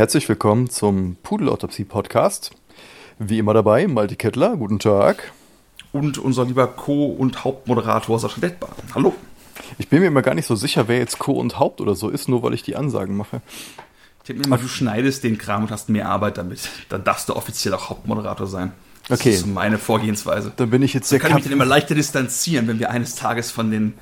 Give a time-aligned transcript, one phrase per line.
[0.00, 2.52] Herzlich willkommen zum Pudelautopsie-Podcast.
[3.18, 5.30] Wie immer dabei, Malte Kettler, guten Tag.
[5.92, 8.70] Und unser lieber Co- und Hauptmoderator Sascha Detbar.
[8.94, 9.14] Hallo.
[9.76, 12.08] Ich bin mir immer gar nicht so sicher, wer jetzt Co- und Haupt oder so
[12.08, 13.42] ist, nur weil ich die Ansagen mache.
[14.22, 16.70] Ich denke mir immer, du schneidest den Kram und hast mehr Arbeit damit.
[16.88, 18.72] Dann darfst du offiziell auch Hauptmoderator sein.
[19.06, 19.32] Das Okay.
[19.32, 20.54] ist meine Vorgehensweise.
[20.56, 22.90] Dann bin ich jetzt Da der kann ich mich dann immer leichter distanzieren, wenn wir
[22.90, 23.92] eines Tages von den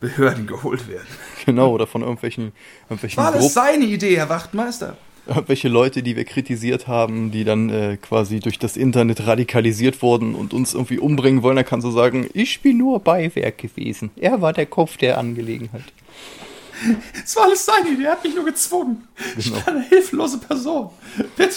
[0.00, 1.06] Behörden geholt werden.
[1.46, 2.52] Genau, oder von irgendwelchen,
[2.90, 4.98] irgendwelchen War das seine Idee, Herr Wachtmeister?
[5.26, 10.34] Irgendwelche Leute, die wir kritisiert haben, die dann äh, quasi durch das Internet radikalisiert wurden
[10.34, 14.10] und uns irgendwie umbringen wollen, dann kannst du sagen, ich bin nur Beiwerk gewesen.
[14.16, 15.84] Er war der Kopf der Angelegenheit.
[17.24, 19.06] Es war alles seine Idee, er hat mich nur gezwungen.
[19.36, 19.56] Ich Genau.
[19.66, 20.90] war eine hilflose Person.
[21.36, 21.56] Bitte.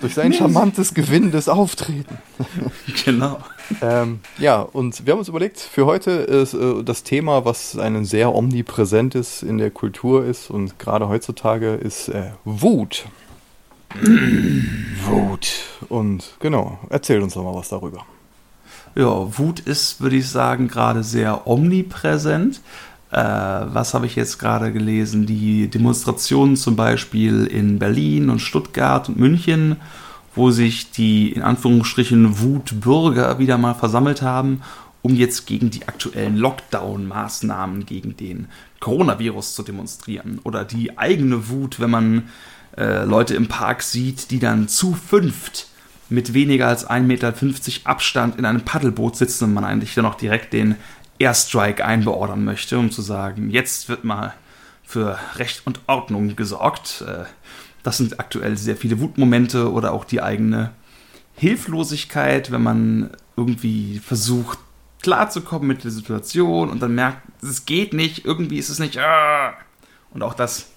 [0.00, 2.18] Durch sein charmantes, gewinnendes Auftreten.
[3.04, 3.38] Genau.
[3.82, 8.04] Ähm, ja, und wir haben uns überlegt, für heute ist äh, das Thema, was ein
[8.04, 13.04] sehr omnipräsentes in der Kultur ist und gerade heutzutage ist äh, Wut.
[15.04, 15.48] Wut.
[15.88, 18.04] Und genau, erzähl uns doch mal was darüber.
[18.94, 22.60] Ja, Wut ist, würde ich sagen, gerade sehr omnipräsent.
[23.16, 23.18] Äh,
[23.72, 25.24] was habe ich jetzt gerade gelesen?
[25.24, 29.76] Die Demonstrationen zum Beispiel in Berlin und Stuttgart und München,
[30.34, 34.60] wo sich die in Anführungsstrichen Wutbürger wieder mal versammelt haben,
[35.00, 38.48] um jetzt gegen die aktuellen Lockdown-Maßnahmen gegen den
[38.80, 40.38] Coronavirus zu demonstrieren.
[40.44, 42.24] Oder die eigene Wut, wenn man
[42.76, 45.68] äh, Leute im Park sieht, die dann zu fünft
[46.10, 47.32] mit weniger als 1,50 Meter
[47.84, 50.74] Abstand in einem Paddelboot sitzen und man eigentlich dann auch direkt den
[51.18, 54.34] Airstrike einbeordern möchte, um zu sagen, jetzt wird mal
[54.84, 57.04] für Recht und Ordnung gesorgt.
[57.06, 57.24] Äh,
[57.82, 60.72] Das sind aktuell sehr viele Wutmomente oder auch die eigene
[61.36, 64.58] Hilflosigkeit, wenn man irgendwie versucht,
[65.02, 68.98] klarzukommen mit der Situation und dann merkt, es geht nicht, irgendwie ist es nicht.
[68.98, 69.54] ah.
[70.12, 70.70] Und auch das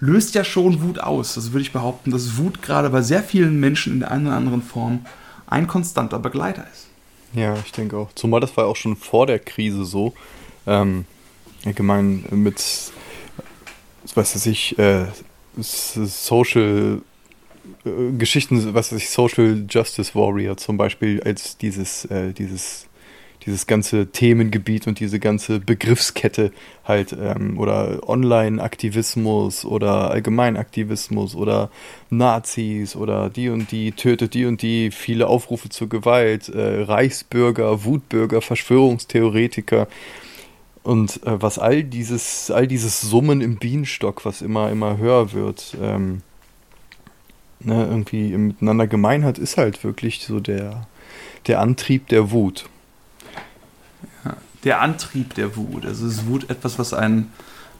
[0.00, 1.34] löst ja schon Wut aus.
[1.34, 4.36] Das würde ich behaupten, dass Wut gerade bei sehr vielen Menschen in der einen oder
[4.36, 5.06] anderen Form
[5.46, 6.88] ein konstanter Begleiter ist.
[7.34, 8.08] Ja, ich denke auch.
[8.14, 10.14] Zumal das war auch schon vor der Krise so.
[10.66, 11.04] Ähm,
[11.64, 12.56] allgemein mit,
[14.14, 15.06] was weiß ich, äh,
[15.58, 17.02] Social
[17.84, 22.86] äh, Geschichten, was weiß ich, Social Justice Warrior zum Beispiel als dieses, äh, dieses,
[23.46, 26.52] dieses ganze Themengebiet und diese ganze Begriffskette
[26.84, 31.70] halt ähm, oder Online-Aktivismus oder Allgemeinaktivismus oder
[32.10, 37.84] Nazis oder die und die tötet die und die, viele Aufrufe zur Gewalt, äh, Reichsbürger,
[37.84, 39.86] Wutbürger, Verschwörungstheoretiker
[40.82, 45.76] und äh, was all dieses, all dieses Summen im Bienenstock, was immer, immer höher wird,
[45.82, 46.22] ähm,
[47.60, 50.86] ne, irgendwie miteinander gemein hat, ist halt wirklich so der,
[51.48, 52.68] der Antrieb der Wut.
[54.64, 55.84] Der Antrieb der Wut.
[55.86, 57.32] Also ist Wut etwas, was einen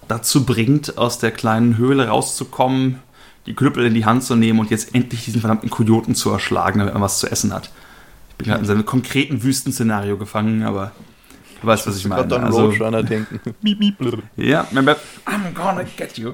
[0.09, 2.99] dazu bringt, aus der kleinen Höhle rauszukommen,
[3.47, 6.79] die Knüppel in die Hand zu nehmen und jetzt endlich diesen verdammten Kojoten zu erschlagen,
[6.79, 7.71] damit man was zu essen hat.
[8.31, 10.93] Ich bin gerade in seinem konkreten Wüstenszenario gefangen, aber
[11.61, 12.23] du weißt, was ich meine.
[12.23, 13.41] Gerade an Also, Roadrunner denken.
[13.63, 13.97] miep, miep.
[14.37, 16.33] Ja, I'm gonna get you.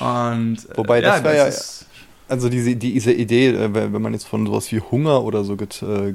[0.00, 1.86] Und, äh, Wobei, das wär ja- ist-
[2.26, 5.82] Also diese, diese Idee, äh, wenn man jetzt von sowas wie Hunger oder so get,
[5.82, 6.14] äh,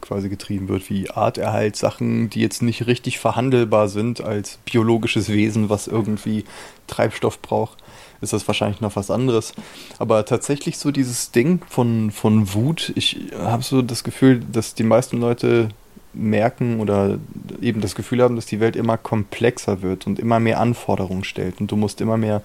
[0.00, 5.68] quasi getrieben wird, wie Arterhalt, Sachen, die jetzt nicht richtig verhandelbar sind als biologisches Wesen,
[5.68, 6.44] was irgendwie
[6.86, 7.78] Treibstoff braucht,
[8.22, 9.52] ist das wahrscheinlich noch was anderes.
[9.98, 14.84] Aber tatsächlich so dieses Ding von, von Wut, ich habe so das Gefühl, dass die
[14.84, 15.68] meisten Leute
[16.14, 17.18] merken oder
[17.60, 21.60] eben das Gefühl haben, dass die Welt immer komplexer wird und immer mehr Anforderungen stellt
[21.60, 22.42] und du musst immer mehr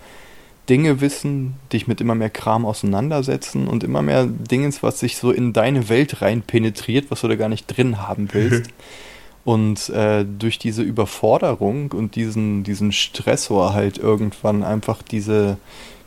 [0.70, 5.32] Dinge wissen, dich mit immer mehr Kram auseinandersetzen und immer mehr Dingens, was sich so
[5.32, 8.70] in deine Welt rein penetriert, was du da gar nicht drin haben willst.
[9.46, 15.58] und äh, durch diese Überforderung und diesen, diesen Stressor halt irgendwann einfach diese,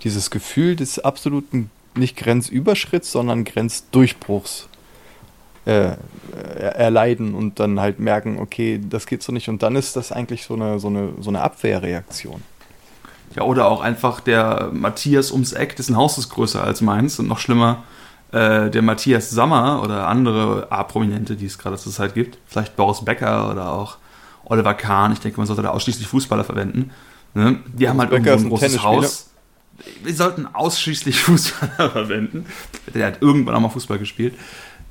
[0.05, 4.69] dieses Gefühl des absoluten, nicht Grenzüberschritts, sondern Grenzdurchbruchs
[5.65, 5.93] äh,
[6.35, 9.49] er- erleiden und dann halt merken, okay, das geht so nicht.
[9.49, 12.43] Und dann ist das eigentlich so eine, so eine, so eine Abwehrreaktion.
[13.37, 17.29] Ja, oder auch einfach der Matthias ums Eck, dessen Haus ist größer als meins und
[17.29, 17.85] noch schlimmer,
[18.33, 23.05] äh, der Matthias Sammer oder andere A-Prominente, die es gerade zur Zeit gibt, vielleicht Boris
[23.05, 23.99] Becker oder auch
[24.45, 26.91] Oliver Kahn, ich denke, man sollte da ausschließlich Fußballer verwenden.
[27.35, 27.61] Ne?
[27.73, 29.31] Die haben halt Becker irgendwo ein großes Haus.
[30.03, 32.47] Wir sollten ausschließlich Fußballer verwenden.
[32.93, 34.35] Der hat irgendwann auch mal Fußball gespielt.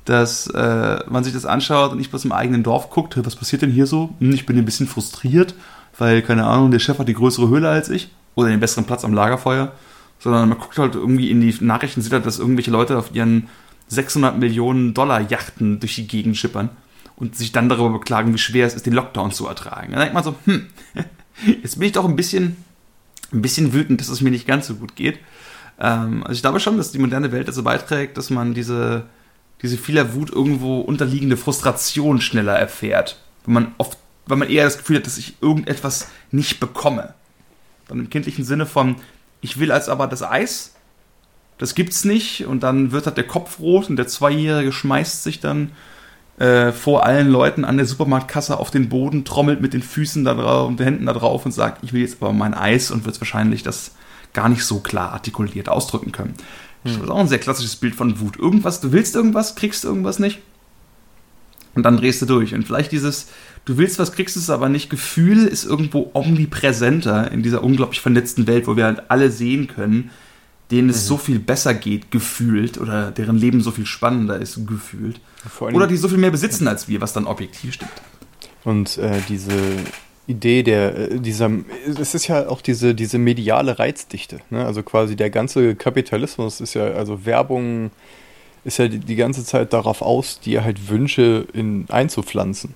[0.06, 3.60] Dass äh, man sich das anschaut und nicht bloß im eigenen Dorf guckt, was passiert
[3.60, 4.14] denn hier so?
[4.18, 5.54] Hm, ich bin ein bisschen frustriert,
[5.98, 9.04] weil, keine Ahnung, der Chef hat die größere Höhle als ich oder den besseren Platz
[9.04, 9.72] am Lagerfeuer,
[10.18, 13.48] sondern man guckt halt irgendwie in die Nachrichten, sieht halt, dass irgendwelche Leute auf ihren
[13.88, 16.70] 600 Millionen Dollar Yachten durch die Gegend schippern
[17.16, 19.92] und sich dann darüber beklagen, wie schwer es ist, den Lockdown zu ertragen.
[19.92, 20.66] Dann denkt man so, hm,
[21.62, 22.56] jetzt bin ich doch ein bisschen,
[23.32, 25.18] ein bisschen wütend, dass es mir nicht ganz so gut geht.
[25.78, 29.04] Ähm, also ich glaube schon, dass die moderne Welt dazu beiträgt, dass man diese,
[29.62, 33.20] diese vieler Wut irgendwo unterliegende Frustration schneller erfährt.
[33.44, 37.14] Wenn man oft, weil man eher das Gefühl hat, dass ich irgendetwas nicht bekomme.
[37.90, 38.96] Dann im kindlichen Sinne von,
[39.40, 40.74] ich will als aber das Eis,
[41.58, 45.40] das gibt's nicht, und dann wird halt der Kopf rot und der Zweijährige schmeißt sich
[45.40, 45.72] dann
[46.38, 50.34] äh, vor allen Leuten an der Supermarktkasse auf den Boden, trommelt mit den Füßen da
[50.34, 53.04] drauf und den Händen da drauf und sagt, ich will jetzt aber mein Eis und
[53.04, 53.92] wird wahrscheinlich das
[54.32, 56.34] gar nicht so klar artikuliert ausdrücken können.
[56.84, 56.94] Hm.
[56.94, 58.38] Das ist auch ein sehr klassisches Bild von Wut.
[58.38, 60.38] Irgendwas, du willst irgendwas, kriegst irgendwas nicht.
[61.80, 62.52] Und dann drehst du durch.
[62.52, 63.28] Und vielleicht dieses,
[63.64, 68.46] du willst was, kriegst es aber nicht, Gefühl ist irgendwo omnipräsenter in dieser unglaublich vernetzten
[68.46, 70.10] Welt, wo wir halt alle sehen können,
[70.70, 71.08] denen es mhm.
[71.08, 75.22] so viel besser geht, gefühlt, oder deren Leben so viel spannender ist, gefühlt.
[75.58, 77.92] Oder die so viel mehr besitzen als wir, was dann objektiv stimmt.
[78.64, 79.54] Und äh, diese
[80.26, 81.50] Idee der, äh, dieser,
[81.98, 84.40] es ist ja auch diese, diese mediale Reizdichte.
[84.50, 84.66] Ne?
[84.66, 87.90] Also quasi der ganze Kapitalismus ist ja, also Werbung
[88.64, 92.74] ist ja die, die ganze Zeit darauf aus, dir halt Wünsche in, einzupflanzen.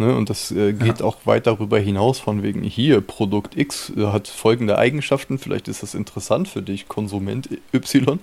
[0.00, 0.16] Ne?
[0.16, 1.04] Und das äh, geht ja.
[1.04, 5.82] auch weit darüber hinaus, von wegen hier, Produkt X äh, hat folgende Eigenschaften, vielleicht ist
[5.82, 8.18] das interessant für dich, Konsument Y,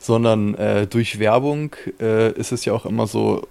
[0.00, 3.48] sondern äh, durch Werbung äh, ist es ja auch immer so,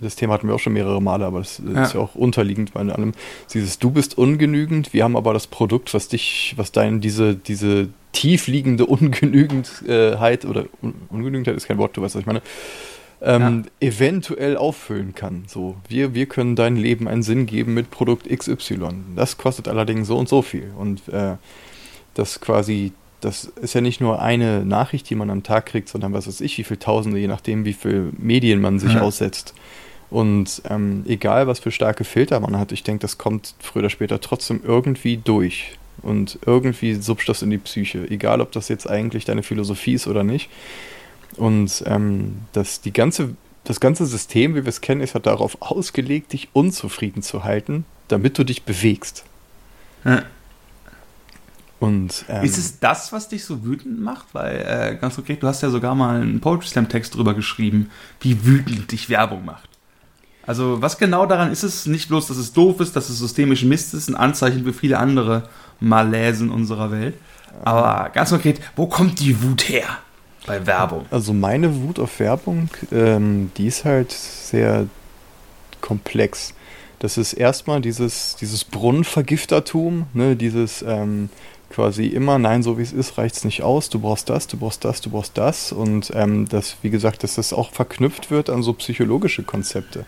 [0.00, 1.82] das Thema hatten wir auch schon mehrere Male, aber das ja.
[1.82, 3.12] ist ja auch unterliegend bei allem.
[3.52, 7.88] Dieses Du bist ungenügend, wir haben aber das Produkt, was dich, was dein, diese, diese
[8.12, 12.42] tiefliegende Ungenügendheit oder Un Ungenügendheit ist kein Wort, du weißt, was ich meine,
[13.22, 13.88] ähm, ja.
[13.88, 15.44] eventuell auffüllen kann.
[15.46, 18.78] So, wir, wir können dein Leben einen Sinn geben mit Produkt XY.
[19.16, 20.70] Das kostet allerdings so und so viel.
[20.76, 21.36] Und äh,
[22.14, 26.12] das quasi das ist ja nicht nur eine Nachricht, die man am Tag kriegt, sondern
[26.12, 29.00] was weiß ich, wie viele Tausende, je nachdem, wie viele Medien man sich ja.
[29.02, 29.54] aussetzt.
[30.10, 33.90] Und ähm, egal, was für starke Filter man hat, ich denke, das kommt früher oder
[33.90, 35.78] später trotzdem irgendwie durch.
[36.02, 38.10] Und irgendwie subst das in die Psyche.
[38.10, 40.50] Egal, ob das jetzt eigentlich deine Philosophie ist oder nicht.
[41.36, 45.60] Und ähm, das, die ganze, das ganze System, wie wir es kennen, ist halt darauf
[45.60, 49.24] ausgelegt, dich unzufrieden zu halten, damit du dich bewegst.
[50.04, 50.24] Ja.
[51.78, 54.26] Und, ähm, ist es das, was dich so wütend macht?
[54.32, 57.90] Weil, äh, ganz konkret, du hast ja sogar mal einen Poetry Slam-Text drüber geschrieben,
[58.20, 59.69] wie wütend dich Werbung macht.
[60.50, 61.86] Also, was genau daran ist es?
[61.86, 64.98] Nicht bloß, dass es doof ist, dass es systemisch Mist ist, ein Anzeichen für viele
[64.98, 65.44] andere
[65.78, 67.14] Malaisen unserer Welt.
[67.62, 69.86] Aber ganz konkret, wo kommt die Wut her
[70.46, 71.06] bei Werbung?
[71.12, 74.86] Also, meine Wut auf Werbung, ähm, die ist halt sehr
[75.80, 76.52] komplex.
[76.98, 81.30] Das ist erstmal dieses, dieses Brunnenvergiftertum, ne, dieses, ähm,
[81.70, 84.56] quasi immer, nein, so wie es ist, reicht es nicht aus, du brauchst das, du
[84.56, 85.70] brauchst das, du brauchst das.
[85.70, 90.04] Und ähm, das, wie gesagt, dass das auch verknüpft wird an so psychologische Konzepte.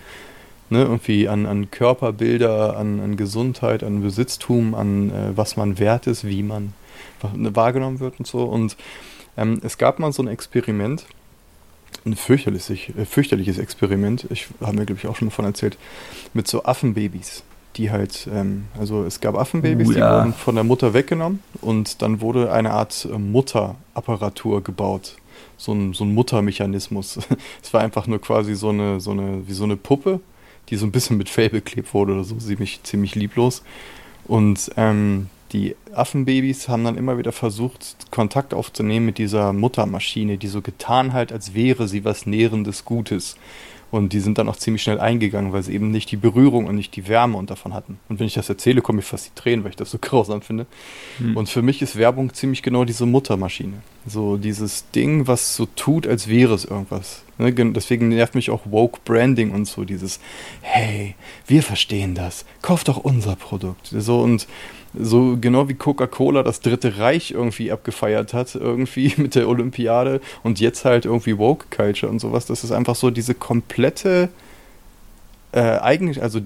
[0.73, 6.07] Ne, irgendwie an, an Körperbilder, an, an Gesundheit, an Besitztum, an äh, was man wert
[6.07, 6.73] ist, wie man
[7.21, 8.45] wahrgenommen wird und so.
[8.45, 8.79] Und
[9.37, 11.05] ähm, es gab mal so ein Experiment,
[12.07, 15.77] ein fürchterliches, äh, fürchterliches Experiment, ich habe mir, glaube ich, auch schon mal von erzählt,
[16.33, 17.43] mit so Affenbabys
[17.77, 19.97] die halt, ähm, also es gab Affenbabys, uh, ja.
[19.97, 25.17] die wurden von der Mutter weggenommen und dann wurde eine Art äh, Mutterapparatur gebaut.
[25.57, 27.19] So ein, so ein Muttermechanismus.
[27.63, 30.21] es war einfach nur quasi so eine, so eine, wie so eine Puppe,
[30.69, 33.62] die so ein bisschen mit Fell beklebt wurde oder so, ziemlich, ziemlich lieblos.
[34.25, 40.48] Und ähm, die Affenbabys haben dann immer wieder versucht, Kontakt aufzunehmen mit dieser Muttermaschine, die
[40.48, 43.37] so getan hat, als wäre sie was Nährendes Gutes.
[43.91, 46.77] Und die sind dann auch ziemlich schnell eingegangen, weil sie eben nicht die Berührung und
[46.77, 47.98] nicht die Wärme und davon hatten.
[48.08, 50.41] Und wenn ich das erzähle, komme ich fast die Tränen, weil ich das so grausam
[50.41, 50.67] finde.
[51.19, 51.37] Mhm.
[51.37, 53.82] Und für mich ist Werbung ziemlich genau diese Muttermaschine.
[54.06, 57.23] So dieses Ding, was so tut, als wäre es irgendwas.
[57.39, 57.53] Ne?
[57.53, 60.19] Deswegen nervt mich auch Woke Branding und so dieses,
[60.61, 61.15] hey,
[61.47, 63.94] wir verstehen das, kauf doch unser Produkt.
[63.97, 64.49] So und
[64.94, 70.61] so genau wie Coca-Cola das Dritte Reich irgendwie abgefeiert hat, irgendwie mit der Olympiade und
[70.61, 72.47] jetzt halt irgendwie Woke Culture und sowas.
[72.47, 74.29] Das ist einfach so diese komplette
[75.53, 76.41] äh, eigentlich, also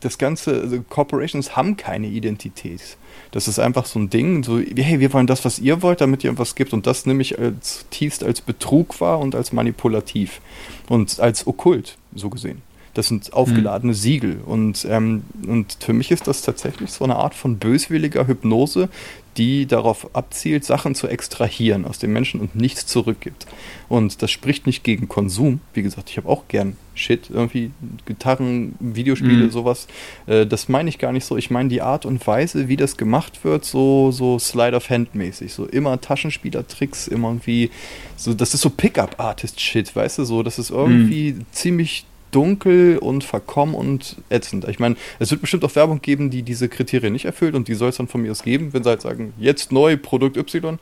[0.00, 2.96] das ganze, also Corporations haben keine Identität.
[3.30, 6.24] Das ist einfach so ein Ding, so, hey, wir wollen das, was ihr wollt, damit
[6.24, 6.72] ihr was gibt.
[6.72, 10.40] Und das nehme ich als tiefst als Betrug wahr und als manipulativ
[10.88, 12.62] und als okkult, so gesehen.
[12.96, 13.96] Das sind aufgeladene mhm.
[13.96, 14.40] Siegel.
[14.46, 18.88] Und, ähm, und für mich ist das tatsächlich so eine Art von böswilliger Hypnose,
[19.36, 23.46] die darauf abzielt, Sachen zu extrahieren aus dem Menschen und nichts zurückgibt.
[23.90, 25.60] Und das spricht nicht gegen Konsum.
[25.74, 27.70] Wie gesagt, ich habe auch gern Shit, irgendwie
[28.06, 29.50] Gitarren, Videospiele, mhm.
[29.50, 29.88] sowas.
[30.26, 31.36] Äh, das meine ich gar nicht so.
[31.36, 35.14] Ich meine die Art und Weise, wie das gemacht wird, so, so Slide of Hand
[35.14, 35.52] mäßig.
[35.52, 37.70] So immer Taschenspielertricks, immer irgendwie,
[38.16, 41.44] so, das ist so Pickup-Artist-Shit, weißt du, so, das ist irgendwie mhm.
[41.52, 44.68] ziemlich dunkel und verkommen und ätzend.
[44.68, 47.74] Ich meine, es wird bestimmt auch Werbung geben, die diese Kriterien nicht erfüllt und die
[47.74, 50.78] soll es dann von mir aus geben, wenn sie halt sagen, jetzt neu, Produkt Y.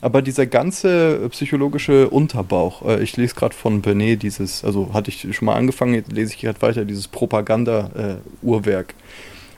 [0.00, 5.28] Aber dieser ganze psychologische Unterbauch, äh, ich lese gerade von Benet dieses, also hatte ich
[5.36, 8.90] schon mal angefangen, jetzt lese ich gerade weiter, dieses Propaganda-Uhrwerk.
[8.90, 8.94] Äh,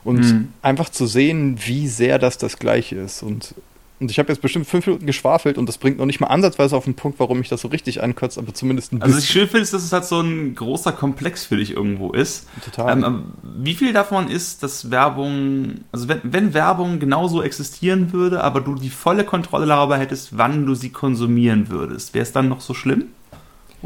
[0.03, 0.53] und mhm.
[0.61, 3.23] einfach zu sehen, wie sehr das das Gleiche ist.
[3.23, 3.55] Und
[3.99, 6.75] und ich habe jetzt bestimmt fünf Minuten geschwafelt und das bringt noch nicht mal ansatzweise
[6.75, 9.03] auf den Punkt, warum mich das so richtig ankotzt, aber zumindest ein bisschen.
[9.03, 11.71] Also, was ich schön finde, ist, dass es halt so ein großer Komplex für dich
[11.71, 12.47] irgendwo ist.
[12.63, 13.03] Total.
[13.03, 18.61] Ähm, wie viel davon ist, dass Werbung, also wenn, wenn Werbung genauso existieren würde, aber
[18.61, 22.61] du die volle Kontrolle darüber hättest, wann du sie konsumieren würdest, wäre es dann noch
[22.61, 23.05] so schlimm?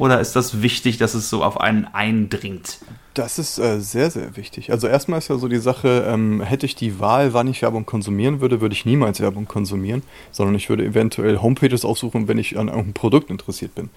[0.02, 2.80] Oder ist das wichtig, dass es so auf einen eindringt?
[3.14, 4.72] Das ist äh, sehr, sehr wichtig.
[4.72, 7.86] Also erstmal ist ja so die Sache, ähm, hätte ich die Wahl, wann ich Werbung
[7.86, 12.58] konsumieren würde, würde ich niemals Werbung konsumieren, sondern ich würde eventuell Homepages aufsuchen, wenn ich
[12.58, 13.92] an irgendeinem Produkt interessiert bin.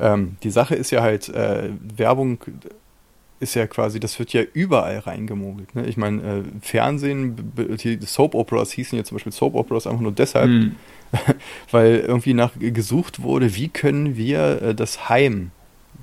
[0.00, 2.38] Ähm, die Sache ist ja halt, äh, Werbung
[3.40, 5.74] ist ja quasi, das wird ja überall reingemogelt.
[5.74, 5.86] Ne?
[5.86, 10.12] Ich meine, äh, Fernsehen, die Soap Operas hießen ja zum Beispiel Soap Operas einfach nur
[10.12, 10.76] deshalb, mhm.
[11.70, 15.50] weil irgendwie nach gesucht wurde, wie können wir äh, das Heim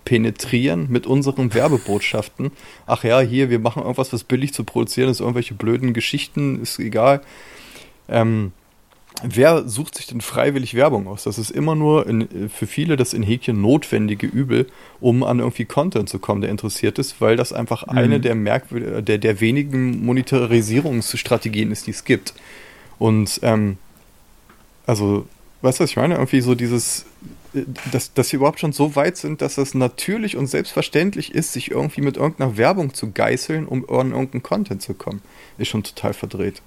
[0.05, 2.51] penetrieren mit unseren Werbebotschaften.
[2.85, 6.79] Ach ja, hier, wir machen irgendwas, was billig zu produzieren ist, irgendwelche blöden Geschichten, ist
[6.79, 7.21] egal.
[8.09, 8.51] Ähm,
[9.23, 11.23] wer sucht sich denn freiwillig Werbung aus?
[11.23, 14.67] Das ist immer nur in, für viele das in Häkchen notwendige Übel,
[14.99, 17.97] um an irgendwie Content zu kommen, der interessiert ist, weil das einfach mhm.
[17.97, 22.33] eine der, Merkwür der, der wenigen Monetarisierungsstrategien ist, die es gibt.
[22.99, 23.77] Und ähm,
[24.85, 25.27] also,
[25.61, 26.15] weißt du, was ich meine?
[26.15, 27.05] Irgendwie so dieses,
[27.91, 31.71] dass, dass wir überhaupt schon so weit sind, dass es natürlich und selbstverständlich ist, sich
[31.71, 35.21] irgendwie mit irgendeiner Werbung zu geißeln, um an irgendeinen Content zu kommen,
[35.57, 36.61] ist schon total verdreht.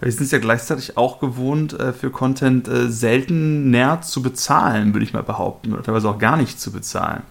[0.00, 4.92] Wir sind es ja gleichzeitig auch gewohnt, äh, für Content äh, selten näher zu bezahlen,
[4.92, 7.22] würde ich mal behaupten, oder teilweise auch gar nicht zu bezahlen.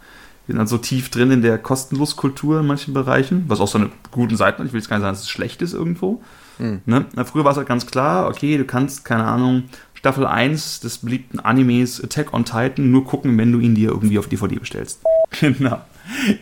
[0.45, 3.77] Wir sind dann so tief drin in der Kostenloskultur in manchen Bereichen, was auch so
[3.77, 4.67] eine guten Seite hat.
[4.67, 6.21] Ich will jetzt gar nicht sagen, dass es schlecht ist irgendwo.
[6.59, 6.81] Mhm.
[6.85, 7.05] Ne?
[7.25, 11.39] Früher war es halt ganz klar, okay, du kannst, keine Ahnung, Staffel 1 des beliebten
[11.39, 15.01] Animes Attack on Titan nur gucken, wenn du ihn dir irgendwie auf DVD bestellst.
[15.41, 15.81] Genau.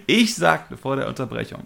[0.06, 1.64] Ich sagte vor der Unterbrechung,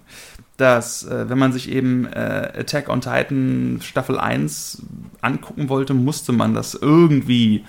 [0.57, 4.81] dass äh, wenn man sich eben äh, Attack on Titan Staffel 1
[5.21, 7.63] angucken wollte, musste man das irgendwie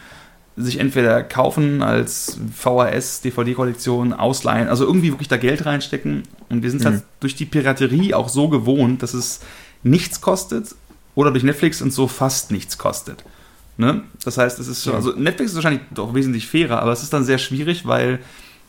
[0.57, 6.25] sich entweder kaufen als VHS, DVD-Kollektion, ausleihen, also irgendwie wirklich da Geld reinstecken.
[6.49, 6.87] Und wir sind mhm.
[6.87, 9.41] halt durch die Piraterie auch so gewohnt, dass es
[9.83, 10.75] nichts kostet
[11.15, 13.23] oder durch Netflix und so fast nichts kostet.
[13.77, 14.03] Ne?
[14.25, 17.13] Das heißt, es ist schon, also Netflix ist wahrscheinlich doch wesentlich fairer, aber es ist
[17.13, 18.19] dann sehr schwierig, weil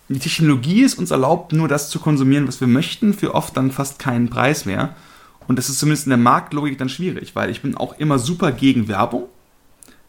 [0.10, 3.72] die Technologie ist uns erlaubt, nur das zu konsumieren, was wir möchten, für oft dann
[3.72, 4.96] fast keinen Preis mehr.
[5.48, 8.52] Und das ist zumindest in der Marktlogik dann schwierig, weil ich bin auch immer super
[8.52, 9.26] gegen Werbung,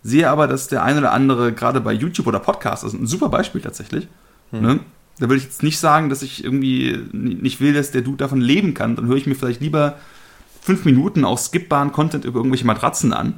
[0.02, 3.07] sehe aber, dass der eine oder andere, gerade bei YouTube oder Podcast, das ist ein
[3.07, 4.09] super Beispiel tatsächlich,
[4.50, 4.61] hm.
[4.62, 4.80] ne?
[5.19, 8.40] da würde ich jetzt nicht sagen, dass ich irgendwie nicht will, dass der Dude davon
[8.40, 9.99] leben kann, dann höre ich mir vielleicht lieber
[10.62, 13.35] fünf Minuten auch skippbaren Content über irgendwelche Matratzen an,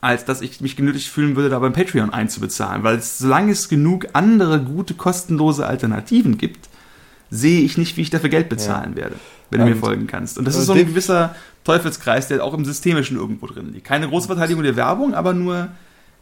[0.00, 2.82] als dass ich mich genötigt fühlen würde, da beim Patreon einzubezahlen.
[2.82, 6.68] Weil es, solange es genug andere gute, kostenlose Alternativen gibt,
[7.30, 9.02] sehe ich nicht, wie ich dafür Geld bezahlen ja.
[9.02, 9.16] werde,
[9.50, 10.38] wenn du mir folgen kannst.
[10.38, 13.86] Und das ist so ein gewisser Teufelskreis, der auch im Systemischen irgendwo drin liegt.
[13.86, 15.68] Keine große Verteidigung der Werbung, aber nur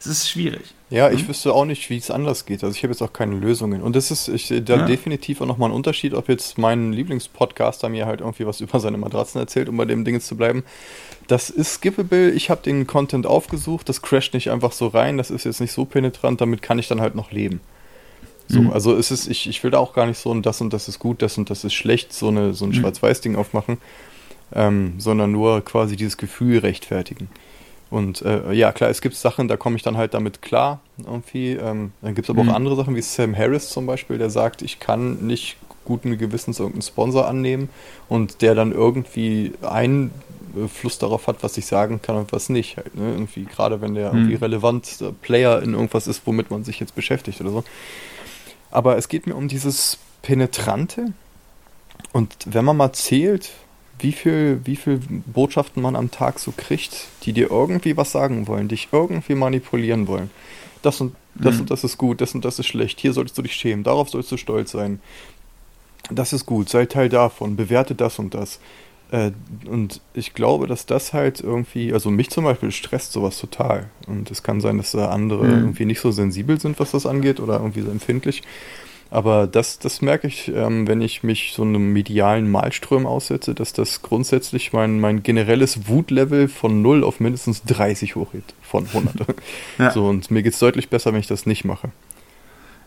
[0.00, 0.75] es ist schwierig.
[0.90, 1.28] Ja, ich mhm.
[1.28, 2.64] wüsste auch nicht, wie es anders geht.
[2.64, 3.83] Also ich habe jetzt auch keine Lösungen.
[3.83, 4.87] Und das ist ich, da ja.
[4.87, 8.97] definitiv auch nochmal ein Unterschied, ob jetzt mein Lieblingspodcaster mir halt irgendwie was über seine
[8.97, 10.64] Matratzen erzählt, um bei dem Ding zu bleiben.
[11.26, 12.31] Das ist skippable.
[12.31, 13.88] Ich habe den Content aufgesucht.
[13.88, 15.19] Das crasht nicht einfach so rein.
[15.19, 16.40] Das ist jetzt nicht so penetrant.
[16.40, 17.61] Damit kann ich dann halt noch leben.
[18.47, 18.71] So, mhm.
[18.73, 20.88] also es ist, ich, ich will da auch gar nicht so ein das und das
[20.88, 22.75] ist gut, das und das ist schlecht, so, eine, so ein mhm.
[22.76, 23.76] Schwarz-Weiß-Ding aufmachen,
[24.55, 27.28] ähm, sondern nur quasi dieses Gefühl rechtfertigen.
[27.90, 31.52] Und äh, ja, klar, es gibt Sachen, da komme ich dann halt damit klar irgendwie.
[31.52, 32.50] Ähm, dann gibt es aber mhm.
[32.50, 36.59] auch andere Sachen, wie Sam Harris zum Beispiel, der sagt, ich kann nicht guten Gewissens
[36.59, 37.71] irgendeinen Sponsor annehmen
[38.11, 42.76] und der dann irgendwie Einfluss darauf hat, was ich sagen kann und was nicht.
[42.76, 43.11] Halt, ne?
[43.12, 44.18] Irgendwie, gerade wenn der mhm.
[44.18, 47.64] irgendwie relevant Player in irgendwas ist, womit man sich jetzt beschäftigt oder so.
[48.71, 51.14] Aber es geht mir um dieses Penetrante.
[52.12, 53.50] Und wenn man mal zählt,
[53.99, 58.47] wie viel, wie viel Botschaften man am Tag so kriegt, die dir irgendwie was sagen
[58.47, 60.31] wollen, dich irgendwie manipulieren wollen.
[60.83, 61.62] Das und das mhm.
[61.62, 63.00] und das ist gut, das und das ist schlecht.
[63.00, 65.00] Hier solltest du dich schämen, darauf sollst du stolz sein.
[66.11, 68.61] Das ist gut, sei Teil davon, bewerte das und das.
[69.11, 69.33] Äh,
[69.67, 73.90] und ich glaube, dass das halt irgendwie, also mich zum Beispiel stresst sowas total.
[74.07, 75.52] Und es kann sein, dass da andere mhm.
[75.52, 78.43] irgendwie nicht so sensibel sind, was das angeht, oder irgendwie so empfindlich.
[79.11, 83.73] Aber das, das merke ich, ähm, wenn ich mich so einem medialen Malström aussetze, dass
[83.73, 88.55] das grundsätzlich mein, mein generelles Wutlevel von 0 auf mindestens 30 hochgeht.
[88.62, 89.27] Von 100.
[89.79, 89.91] ja.
[89.93, 91.91] So, und mir geht es deutlich besser, wenn ich das nicht mache.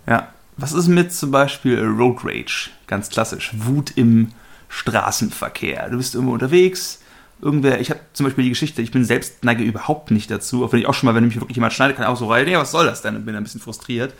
[0.08, 2.70] Ja, was ist mit zum Beispiel Road Rage?
[2.86, 3.52] Ganz klassisch.
[3.56, 4.32] Wut im
[4.70, 5.90] Straßenverkehr.
[5.90, 7.02] Du bist irgendwo unterwegs,
[7.42, 10.72] irgendwer, ich habe zum Beispiel die Geschichte, ich bin selbst neige überhaupt nicht dazu, auch
[10.72, 12.56] wenn ich auch schon mal, wenn mich wirklich jemand schneidet, kann auch so rein, nee,
[12.56, 13.16] was soll das denn?
[13.16, 14.14] Und bin ein bisschen frustriert.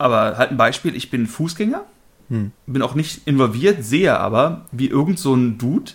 [0.00, 1.84] Aber halt ein Beispiel, ich bin Fußgänger,
[2.30, 2.52] hm.
[2.66, 5.92] bin auch nicht involviert, sehe aber, wie irgend so ein Dude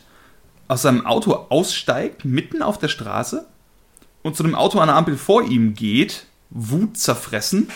[0.68, 3.48] aus seinem Auto aussteigt, mitten auf der Straße
[4.22, 7.70] und zu dem Auto an der Ampel vor ihm geht, Wut zerfressen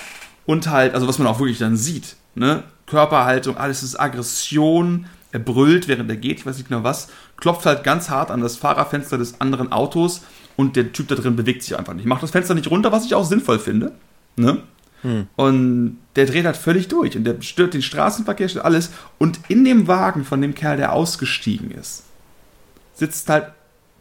[0.46, 2.64] und halt, also was man auch wirklich dann sieht, ne?
[2.86, 7.66] Körperhaltung, alles ist Aggression, er brüllt, während er geht, ich weiß nicht genau was, klopft
[7.66, 10.22] halt ganz hart an das Fahrerfenster des anderen Autos
[10.58, 12.06] und der Typ da drin bewegt sich einfach nicht.
[12.06, 13.94] Macht das Fenster nicht runter, was ich auch sinnvoll finde.
[14.36, 14.62] Ne?
[15.02, 15.28] Hm.
[15.36, 18.92] Und der dreht halt völlig durch und der stört den Straßenverkehr, stört alles.
[19.18, 22.04] Und in dem Wagen von dem Kerl, der ausgestiegen ist,
[22.94, 23.48] sitzt halt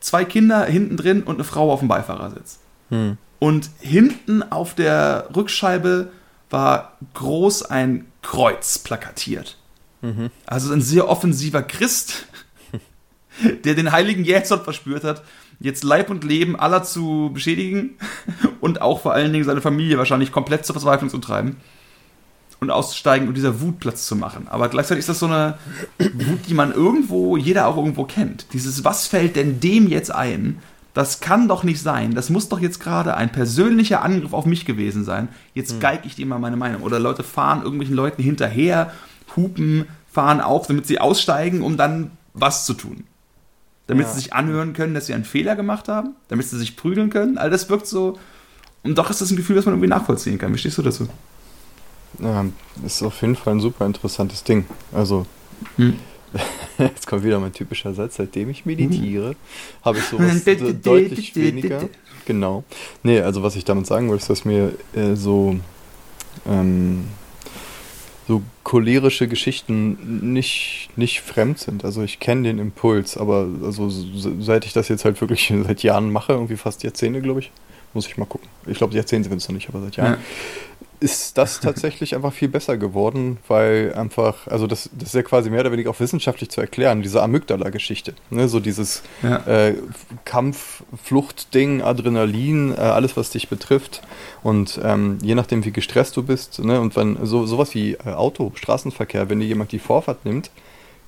[0.01, 2.59] zwei Kinder hinten drin und eine Frau auf dem Beifahrersitz.
[2.91, 3.17] Hm.
[3.39, 6.11] Und hinten auf der Rückscheibe
[6.51, 9.57] war groß ein Kreuz plakatiert.
[10.01, 10.31] Mhm.
[10.47, 12.27] Also ein sehr offensiver Christ,
[13.65, 15.23] der den heiligen Jäson verspürt hat,
[15.61, 17.97] jetzt Leib und Leben aller zu beschädigen
[18.61, 21.57] und auch vor allen Dingen seine Familie wahrscheinlich komplett zur Verzweiflung zu treiben
[22.61, 24.49] und auszusteigen und dieser Wut Platz zu machen.
[24.49, 25.59] Aber gleichzeitig ist das so eine
[25.99, 28.47] Wut, die man irgendwo, jeder auch irgendwo kennt.
[28.53, 30.59] Dieses, was fällt denn dem jetzt ein?
[30.95, 32.15] Das kann doch nicht sein.
[32.15, 35.29] Das muss doch jetzt gerade ein persönlicher Angriff auf mich gewesen sein.
[35.55, 35.81] Jetzt hm.
[35.81, 36.83] geige ich dir mal meine Meinung.
[36.83, 38.93] Oder Leute fahren irgendwelchen Leuten hinterher,
[39.37, 43.05] hupen, fahren auf, damit sie aussteigen, um dann was zu tun
[43.89, 44.13] damit ja.
[44.13, 47.39] sie sich anhören können, dass sie einen Fehler gemacht haben, damit sie sich prügeln können.
[47.39, 48.19] All das wirkt so.
[48.85, 50.55] Und doch ist das ein Gefühl, das man irgendwie nachvollziehen kann.
[50.55, 51.09] Wie stehst du dazu?
[52.21, 52.45] Ja,
[52.85, 54.67] ist auf jeden Fall ein super interessantes Ding.
[54.93, 55.27] Also,
[55.77, 55.97] hm.
[56.79, 59.35] jetzt kommt wieder mein typischer Satz, seitdem ich meditiere,
[59.83, 60.45] habe ich sowas
[60.83, 61.89] deutlich weniger.
[62.27, 62.65] Genau.
[63.03, 65.59] Nee, also was ich damit sagen wollte, ist, dass mir äh, so
[66.47, 67.05] ähm,
[68.29, 71.83] so cholerische Geschichten nicht, nicht fremd sind.
[71.83, 76.13] Also ich kenne den Impuls, aber also seit ich das jetzt halt wirklich seit Jahren
[76.13, 77.51] mache, irgendwie fast Jahrzehnte, glaube ich,
[77.95, 78.47] muss ich mal gucken.
[78.67, 80.13] Ich glaube, Jahrzehnte sind es noch nicht, aber seit Jahren.
[80.13, 80.19] Ja
[81.01, 85.51] ist das tatsächlich einfach viel besser geworden, weil einfach, also das, das ist ja quasi
[85.51, 88.15] mehr oder weniger auch wissenschaftlich zu erklären, diese Amygdala-Geschichte.
[88.31, 88.49] Ne?
[88.49, 89.37] So dieses ja.
[89.47, 89.75] äh,
[90.25, 94.03] Kampf, Flucht-Ding, Adrenalin, äh, alles, was dich betrifft.
[94.43, 96.81] Und ähm, je nachdem, wie gestresst du bist, ne?
[96.81, 100.51] und wenn so, sowas wie äh, Auto, Straßenverkehr, wenn dir jemand die Vorfahrt nimmt,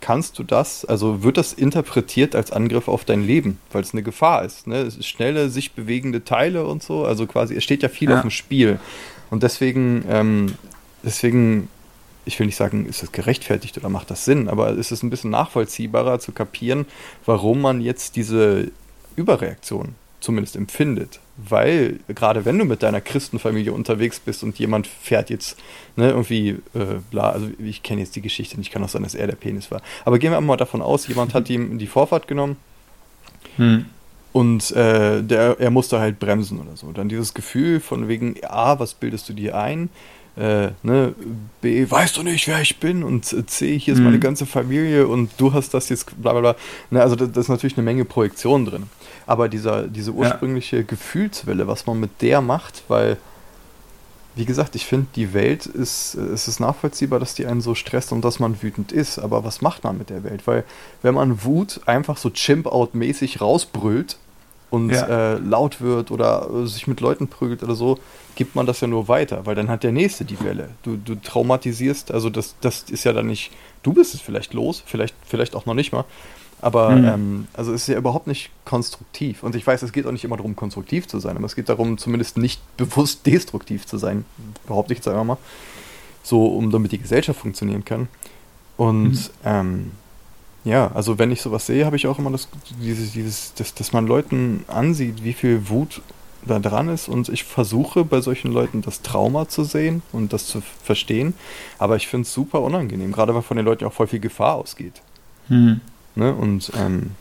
[0.01, 4.03] kannst du das, also wird das interpretiert als Angriff auf dein Leben, weil es eine
[4.03, 4.67] Gefahr ist.
[4.67, 4.77] Ne?
[4.77, 8.17] Es ist schnelle, sich bewegende Teile und so, also quasi, es steht ja viel ja.
[8.17, 8.81] auf dem Spiel.
[9.31, 10.55] Und deswegen, ähm,
[11.03, 11.69] deswegen,
[12.25, 15.11] ich will nicht sagen, ist das gerechtfertigt oder macht das Sinn, aber ist es ein
[15.11, 16.87] bisschen nachvollziehbarer zu kapieren,
[17.25, 18.71] warum man jetzt diese
[19.17, 21.21] Überreaktion zumindest empfindet.
[21.37, 25.59] Weil, gerade wenn du mit deiner Christenfamilie unterwegs bist und jemand fährt jetzt,
[25.97, 29.15] ne, irgendwie, äh, bla, also ich kenne jetzt die Geschichte nicht, kann auch sein, dass
[29.15, 29.81] er der Penis war.
[30.05, 32.57] Aber gehen wir mal davon aus, jemand hat ihm die Vorfahrt genommen.
[33.57, 33.87] Hm.
[34.33, 36.93] Und äh, der, er musste halt bremsen oder so.
[36.93, 39.91] Dann dieses Gefühl von wegen, A, was bildest du dir ein?
[40.37, 41.15] Äh, ne,
[41.61, 43.03] B, weißt du nicht, wer ich bin?
[43.03, 44.07] Und C, hier ist mhm.
[44.07, 46.57] meine ganze Familie und du hast das jetzt, bla bla bla.
[46.91, 48.85] Ne, also da, da ist natürlich eine Menge Projektion drin.
[49.27, 50.83] Aber dieser, diese ursprüngliche ja.
[50.83, 53.17] Gefühlswelle, was man mit der macht, weil,
[54.41, 58.11] wie gesagt, ich finde, die Welt ist, es ist nachvollziehbar, dass die einen so stresst
[58.11, 59.19] und dass man wütend ist.
[59.19, 60.47] Aber was macht man mit der Welt?
[60.47, 60.65] Weil,
[61.03, 64.17] wenn man Wut einfach so Chimp-Out-mäßig rausbrüllt,
[64.71, 65.35] und ja.
[65.35, 67.99] äh, laut wird oder sich mit Leuten prügelt oder so,
[68.37, 70.71] gibt man das ja nur weiter, weil dann hat der Nächste die Welle.
[70.85, 73.51] Du, du traumatisierst, also das, das ist ja dann nicht,
[73.83, 76.05] du bist es vielleicht los, vielleicht, vielleicht auch noch nicht mal,
[76.61, 77.05] aber mhm.
[77.05, 79.43] ähm, also es ist ja überhaupt nicht konstruktiv.
[79.43, 81.69] Und ich weiß, es geht auch nicht immer darum, konstruktiv zu sein, aber es geht
[81.69, 84.25] darum, zumindest nicht bewusst destruktiv zu sein,
[84.67, 85.39] behaupte ich jetzt einfach mal,
[86.23, 88.09] so, um damit die Gesellschaft funktionieren kann.
[88.77, 89.29] Und mhm.
[89.45, 89.91] ähm,
[90.65, 92.49] ja, also wenn ich sowas sehe, habe ich auch immer das,
[92.83, 96.03] dieses, dieses, dass, dass man Leuten ansieht, wie viel Wut
[96.47, 100.47] da dran ist und ich versuche bei solchen Leuten das Trauma zu sehen und das
[100.47, 101.35] zu verstehen,
[101.79, 104.55] aber ich finde es super unangenehm, gerade weil von den Leuten auch voll viel Gefahr
[104.55, 105.03] ausgeht.
[105.49, 105.81] Hm.
[106.21, 106.35] Ne?
[106.35, 107.13] Und ähm,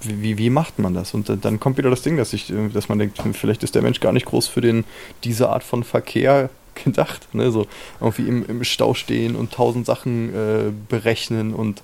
[0.00, 1.14] wie, wie macht man das?
[1.14, 4.00] Und dann kommt wieder das Ding, dass ich, dass man denkt, vielleicht ist der Mensch
[4.00, 4.84] gar nicht groß für den,
[5.22, 6.50] diese Art von Verkehr
[6.84, 7.32] gedacht.
[7.32, 7.52] Ne?
[7.52, 7.68] So
[8.00, 11.82] irgendwie im, im Stau stehen und tausend Sachen äh, berechnen und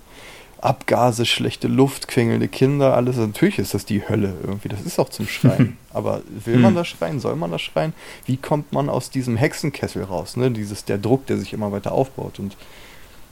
[0.61, 3.17] Abgase, schlechte Luft, quengelnde Kinder, alles.
[3.17, 4.69] Natürlich ist das die Hölle irgendwie.
[4.69, 5.77] Das ist auch zum Schreien.
[5.93, 6.77] Aber will man hm.
[6.77, 7.21] da schreien?
[7.21, 7.93] Soll man da schreien?
[8.25, 10.37] Wie kommt man aus diesem Hexenkessel raus?
[10.37, 10.51] Ne?
[10.51, 12.41] Dieses, der Druck, der sich immer weiter aufbaut.
[12.41, 12.57] Und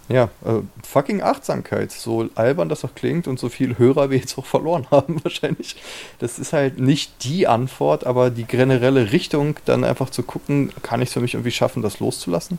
[0.09, 1.91] ja, äh, fucking Achtsamkeit.
[1.91, 5.77] So albern das auch klingt und so viel Hörer wir jetzt auch verloren haben wahrscheinlich.
[6.19, 11.01] Das ist halt nicht die Antwort, aber die generelle Richtung, dann einfach zu gucken, kann
[11.01, 12.59] ich es für mich irgendwie schaffen, das loszulassen?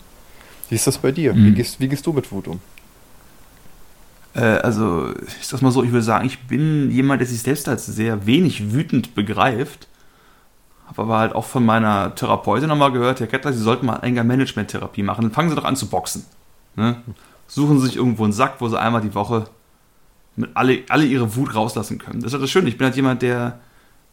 [0.69, 1.34] Wie ist das bei dir?
[1.34, 1.45] Mhm.
[1.45, 2.60] Wie, gehst, wie gehst du mit Wut um?
[4.34, 7.67] Äh, also, ich sag's mal so, ich würde sagen, ich bin jemand, der sich selbst
[7.67, 9.88] als sehr wenig wütend begreift.
[10.88, 15.03] Habe aber halt auch von meiner Therapeutin nochmal gehört, Herr Kettler, Sie sollten mal Anger-Management-Therapie
[15.03, 15.23] machen.
[15.23, 16.25] Dann fangen Sie doch an zu boxen.
[16.75, 16.97] Ne?
[17.47, 19.45] Suchen Sie sich irgendwo einen Sack, wo Sie einmal die Woche
[20.36, 22.21] mit alle, alle ihre Wut rauslassen können.
[22.21, 22.67] Das ist halt das Schöne.
[22.67, 23.60] Ich bin halt jemand, der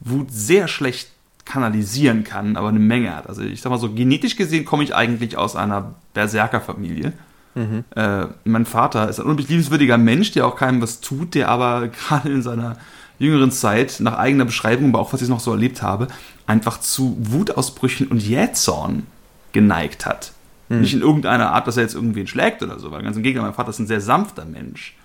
[0.00, 1.10] Wut sehr schlecht
[1.44, 3.28] kanalisieren kann, aber eine Menge hat.
[3.28, 7.12] Also ich sag mal so, genetisch gesehen komme ich eigentlich aus einer Berserker-Familie.
[7.54, 7.84] Mhm.
[7.94, 11.88] Äh, mein Vater ist ein unheimlich liebenswürdiger Mensch, der auch keinem was tut, der aber
[12.08, 12.76] gerade in seiner
[13.18, 16.08] jüngeren Zeit, nach eigener Beschreibung, aber auch was ich noch so erlebt habe,
[16.46, 19.06] einfach zu Wutausbrüchen und Jähzorn
[19.52, 20.32] geneigt hat.
[20.72, 20.80] Mhm.
[20.80, 23.46] Nicht in irgendeiner Art, dass er jetzt irgendwen schlägt oder so, weil ganz im Gegenteil,
[23.46, 24.96] mein Vater ist ein sehr sanfter Mensch.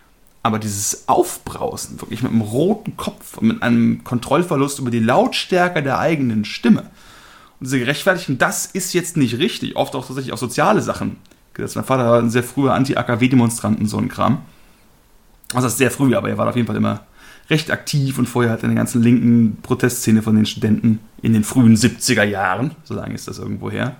[0.43, 5.83] Aber dieses Aufbrausen, wirklich mit einem roten Kopf und mit einem Kontrollverlust über die Lautstärke
[5.83, 6.81] der eigenen Stimme.
[7.59, 9.75] Und diese Gerechtfertigung, das ist jetzt nicht richtig.
[9.75, 11.17] Oft auch tatsächlich auch soziale Sachen
[11.53, 11.75] gesetzt.
[11.75, 14.43] Mein Vater war ein sehr früher Anti-AKW-Demonstranten, so ein Kram.
[15.53, 17.01] Also das ist sehr früh, aber er war auf jeden Fall immer
[17.49, 21.33] recht aktiv und vorher hat er in der ganzen linken Protestszene von den Studenten in
[21.33, 23.95] den frühen 70er Jahren, so lange ist das irgendwo her,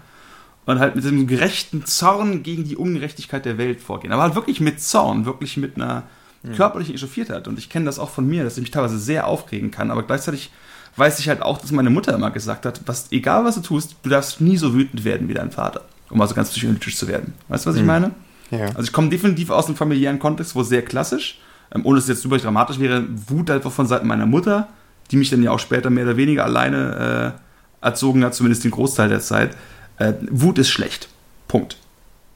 [0.67, 4.13] und halt mit dem gerechten Zorn gegen die Ungerechtigkeit der Welt vorgehen.
[4.13, 6.03] Aber halt wirklich mit Zorn, wirklich mit einer
[6.43, 6.53] mhm.
[6.53, 7.47] körperlichen Echauffiertheit.
[7.47, 10.03] Und ich kenne das auch von mir, dass ich mich teilweise sehr aufregen kann, aber
[10.03, 10.51] gleichzeitig
[10.97, 13.95] weiß ich halt auch, dass meine Mutter immer gesagt hat, was, egal was du tust,
[14.03, 17.33] du darfst nie so wütend werden wie dein Vater um also ganz psychoanalytisch zu werden.
[17.47, 17.87] Weißt du, was ich mhm.
[17.87, 18.11] meine?
[18.51, 18.67] Ja.
[18.67, 21.39] Also ich komme definitiv aus einem familiären Kontext, wo sehr klassisch,
[21.73, 24.69] ähm, ohne dass es jetzt super dramatisch wäre, Wut einfach von Seiten meiner Mutter,
[25.11, 27.33] die mich dann ja auch später mehr oder weniger alleine
[27.81, 29.55] äh, erzogen hat, zumindest den Großteil der Zeit.
[29.97, 31.09] Äh, Wut ist schlecht.
[31.47, 31.77] Punkt.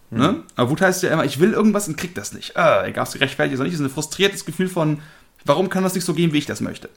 [0.10, 0.20] Mhm.
[0.20, 0.44] Ne?
[0.56, 2.56] Aber Wut heißt ja immer, ich will irgendwas und krieg das nicht.
[2.56, 5.00] Äh, egal, ob es gerechtfertigt ist oder nicht, ist ein frustriertes Gefühl von,
[5.46, 6.90] warum kann das nicht so gehen, wie ich das möchte?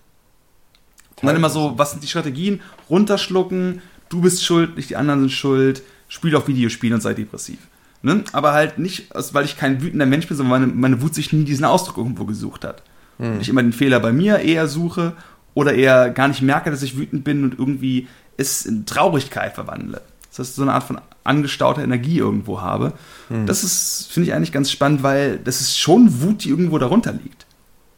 [1.20, 2.61] Und dann immer so, was sind die Strategien?
[2.90, 5.83] Runterschlucken, du bist schuld, nicht die anderen sind schuld
[6.14, 7.59] spielt auch Videospiele und sei depressiv.
[8.03, 8.22] Ne?
[8.33, 11.44] Aber halt nicht, weil ich kein wütender Mensch bin, sondern meine, meine Wut sich nie
[11.44, 12.83] diesen Ausdruck irgendwo gesucht hat.
[13.18, 13.40] Hm.
[13.40, 15.14] Ich immer den Fehler bei mir eher suche
[15.55, 20.03] oder eher gar nicht merke, dass ich wütend bin und irgendwie es in Traurigkeit verwandle.
[20.37, 22.92] Das heißt, so eine Art von angestauter Energie irgendwo habe.
[23.29, 23.47] Hm.
[23.47, 27.12] Das ist, finde ich eigentlich ganz spannend, weil das ist schon Wut, die irgendwo darunter
[27.12, 27.47] liegt.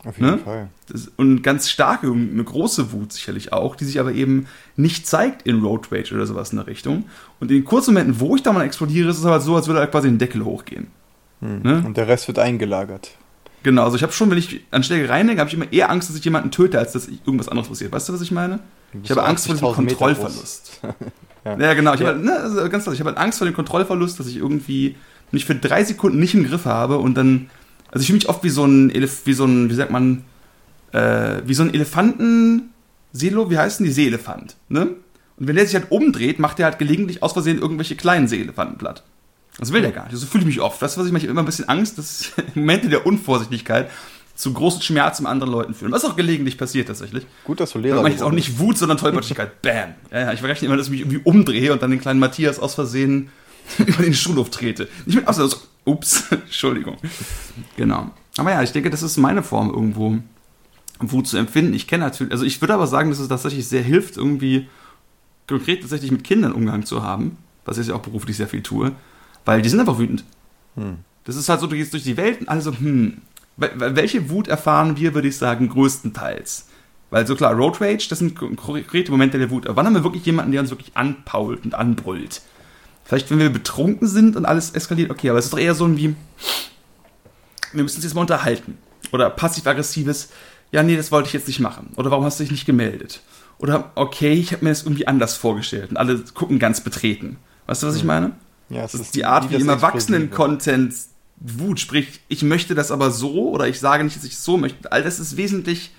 [0.04, 0.38] Auf jeden ne?
[0.38, 0.68] Fall.
[0.88, 4.46] Das, und ganz starke, eine große Wut sicherlich auch, die sich aber eben
[4.76, 7.04] nicht zeigt in Road Rage oder sowas in der Richtung.
[7.40, 9.66] Und in den kurzen Momenten, wo ich da mal explodiere, ist es aber so, als
[9.66, 10.88] würde halt quasi ein Deckel hochgehen.
[11.40, 11.62] Hm.
[11.62, 11.82] Ne?
[11.86, 13.12] Und der Rest wird eingelagert.
[13.62, 16.10] Genau, also ich habe schon, wenn ich an Schlägereien denke, habe ich immer eher Angst,
[16.10, 17.90] dass ich jemanden töte, als dass irgendwas anderes passiert.
[17.90, 18.60] Weißt du, was ich meine?
[19.02, 20.82] Ich habe Angst vor dem Kontrollverlust.
[21.46, 21.58] ja.
[21.58, 21.74] ja.
[21.74, 21.94] genau.
[21.94, 22.08] Ich ja.
[22.08, 24.96] habe ne, also ganz klar, ich habe halt Angst vor dem Kontrollverlust, dass ich irgendwie
[25.32, 27.48] mich für drei Sekunden nicht im Griff habe und dann
[27.90, 30.24] also ich fühle mich oft wie so ein, Elef wie so ein, wie sagt man,
[30.92, 32.70] äh, wie so ein Elefanten,
[33.12, 34.88] Seelo, wie heißt denn die Seeelefant, ne?
[35.38, 38.78] Und wenn der sich halt umdreht, macht er halt gelegentlich aus Versehen irgendwelche kleinen Seeelefanten
[38.78, 39.02] platt.
[39.58, 40.16] Das will der gar nicht.
[40.16, 40.80] So fühle ich mich oft.
[40.80, 41.26] Du, was ich mache?
[41.26, 43.90] immer ein bisschen Angst, dass Momente der Unvorsichtigkeit
[44.36, 45.92] zu großen Schmerzen anderen Leuten führen.
[45.92, 47.26] Was auch gelegentlich passiert tatsächlich.
[47.44, 48.22] Gut, dass du Lehrer bist.
[48.22, 49.62] auch nicht Wut, sondern Tollpatschigkeit.
[49.62, 49.94] Bam.
[50.12, 52.58] Ja, ja, ich verrechne immer, dass ich mich irgendwie umdrehe und dann den kleinen Matthias
[52.58, 53.30] aus Versehen
[53.78, 54.88] über den Schulhof trete.
[55.06, 56.98] Nicht mit Absicht, also, ups, Entschuldigung.
[57.76, 58.10] Genau.
[58.36, 60.18] Aber ja, ich denke, das ist meine Form irgendwo,
[60.98, 61.74] Wut zu empfinden.
[61.74, 64.68] Ich kenne natürlich, also ich würde aber sagen, dass es tatsächlich sehr hilft, irgendwie
[65.46, 68.92] konkret tatsächlich mit Kindern Umgang zu haben, was ich ja auch beruflich sehr viel tue,
[69.44, 70.24] weil die sind einfach wütend.
[70.74, 70.98] Hm.
[71.24, 73.18] Das ist halt so, du gehst durch die Welt und alle so, hm,
[73.56, 76.66] welche Wut erfahren wir, würde ich sagen, größtenteils?
[77.10, 79.66] Weil so klar, Road Rage, das sind konkrete Momente der Wut.
[79.66, 82.42] Aber wann haben wir wirklich jemanden, der uns wirklich anpault und anbrüllt?
[83.04, 85.84] Vielleicht, wenn wir betrunken sind und alles eskaliert, okay, aber es ist doch eher so
[85.84, 86.16] ein wie,
[87.72, 88.78] wir müssen uns jetzt mal unterhalten.
[89.12, 90.30] Oder passiv-aggressives,
[90.72, 91.92] ja, nee, das wollte ich jetzt nicht machen.
[91.96, 93.20] Oder warum hast du dich nicht gemeldet?
[93.58, 97.38] Oder, okay, ich habe mir das irgendwie anders vorgestellt und alle gucken ganz betreten.
[97.66, 98.08] Weißt du, was ich hm.
[98.08, 98.32] meine?
[98.68, 100.92] Ja, es das ist die Art, wie im Erwachsenen-Content
[101.38, 104.56] Wut spricht, ich möchte das aber so oder ich sage nicht, dass ich es so
[104.56, 104.90] möchte.
[104.90, 105.92] All das ist wesentlich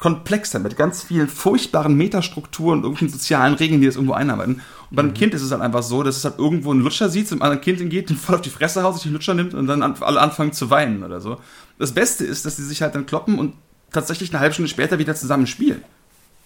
[0.00, 4.62] komplexer mit ganz vielen furchtbaren Metastrukturen und irgendwelchen sozialen Regeln, die das irgendwo einarbeiten.
[4.90, 5.14] Und bei einem mhm.
[5.14, 7.60] Kind ist es halt einfach so, dass es halt irgendwo einen Lutscher sieht, zum anderen
[7.60, 9.94] Kind hingeht, den voll auf die Fresse haut, sich den Lutscher nimmt und dann an,
[10.00, 11.38] alle anfangen zu weinen oder so.
[11.78, 13.54] Das Beste ist, dass sie sich halt dann kloppen und
[13.92, 15.82] tatsächlich eine halbe Stunde später wieder zusammen spielen.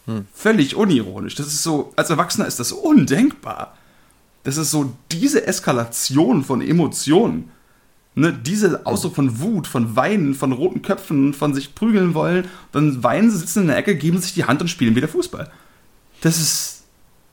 [0.07, 0.27] Hm.
[0.35, 1.37] Völlig unironisch.
[1.37, 3.77] Das ist so, als Erwachsener ist das undenkbar.
[4.43, 7.51] Das ist so diese Eskalation von Emotionen
[8.17, 13.03] Ne, diese Ausdruck von Wut, von Weinen, von roten Köpfen, von sich prügeln wollen, dann
[13.03, 15.51] weinen sie, sitzen in der Ecke, geben sich die Hand und spielen wieder Fußball.
[16.21, 16.85] Das ist.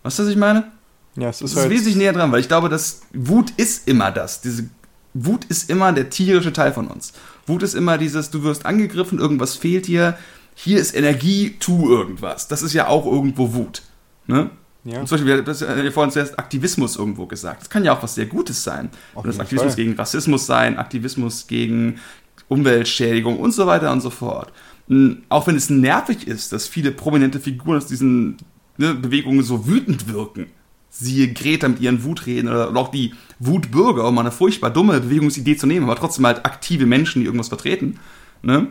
[0.02, 0.72] Weißt du, was ich meine?
[1.16, 3.88] Ja, es ist, das ist halt wesentlich näher dran, weil ich glaube, dass Wut ist
[3.88, 4.42] immer das.
[4.42, 4.70] Diese
[5.14, 7.14] Wut ist immer der tierische Teil von uns.
[7.46, 10.18] Wut ist immer dieses, du wirst angegriffen, irgendwas fehlt dir,
[10.56, 12.48] hier ist Energie, tu irgendwas.
[12.48, 13.84] Das ist ja auch irgendwo Wut.
[14.28, 14.50] Ne?
[14.84, 15.00] Ja.
[15.00, 17.62] Und zum Beispiel, das hat ja vorhin zuerst Aktivismus irgendwo gesagt.
[17.62, 18.90] Das kann ja auch was sehr Gutes sein.
[19.14, 19.84] Auf das Aktivismus Fall.
[19.84, 22.00] gegen Rassismus sein, Aktivismus gegen
[22.48, 24.52] Umweltschädigung und so weiter und so fort.
[24.88, 28.38] Und auch wenn es nervig ist, dass viele prominente Figuren aus diesen
[28.78, 30.48] ne, Bewegungen so wütend wirken,
[30.90, 35.66] siehe Greta mit ihren Wutreden oder auch die Wutbürger, um eine furchtbar dumme Bewegungsidee zu
[35.66, 38.00] nehmen, aber trotzdem halt aktive Menschen, die irgendwas vertreten.
[38.42, 38.68] Ne?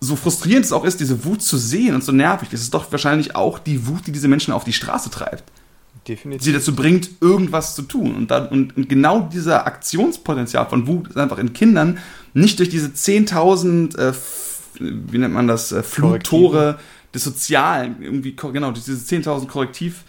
[0.00, 2.90] So frustrierend es auch ist, diese Wut zu sehen und so nervig, das ist doch
[2.92, 5.44] wahrscheinlich auch die Wut, die diese Menschen auf die Straße treibt.
[6.06, 6.44] Definitiv.
[6.44, 8.14] Sie dazu bringt, irgendwas zu tun.
[8.14, 11.98] Und, dann, und, und genau dieser Aktionspotenzial von Wut ist einfach in Kindern
[12.34, 14.12] nicht durch diese 10.000, äh,
[14.78, 16.78] wie nennt man das, äh, Fluttore
[17.14, 20.04] des Sozialen, irgendwie, genau, diese 10.000 Korrektiv-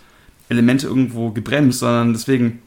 [0.49, 2.61] Elemente irgendwo gebremst, sondern deswegen,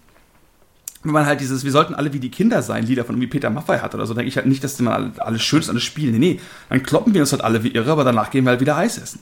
[1.09, 3.51] wenn man halt dieses, wir sollten alle wie die Kinder sein, Lieder von irgendwie Peter
[3.51, 6.13] Maffay hat oder so, denke ich halt nicht, dass man alles schön ist, alles spielen.
[6.13, 8.61] Nee, nee, dann kloppen wir uns halt alle wie irre, aber danach gehen wir halt
[8.61, 9.21] wieder Eis essen.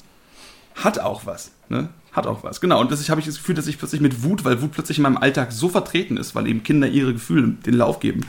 [0.74, 1.88] Hat auch was, ne?
[2.12, 2.80] Hat auch was, genau.
[2.80, 5.02] Und das habe ich das Gefühl, dass ich plötzlich mit Wut, weil Wut plötzlich in
[5.02, 8.20] meinem Alltag so vertreten ist, weil eben Kinder ihre Gefühle den Lauf geben,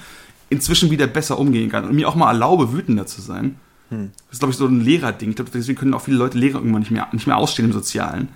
[0.50, 3.56] inzwischen wieder besser umgehen kann und mir auch mal erlaube, wütender zu sein.
[3.90, 4.12] Hm.
[4.28, 5.30] Das ist, glaube ich, so ein Lehrerding.
[5.30, 7.74] Ich glaube, deswegen können auch viele Leute Lehrer irgendwann nicht mehr, nicht mehr ausstehen im
[7.74, 8.30] Sozialen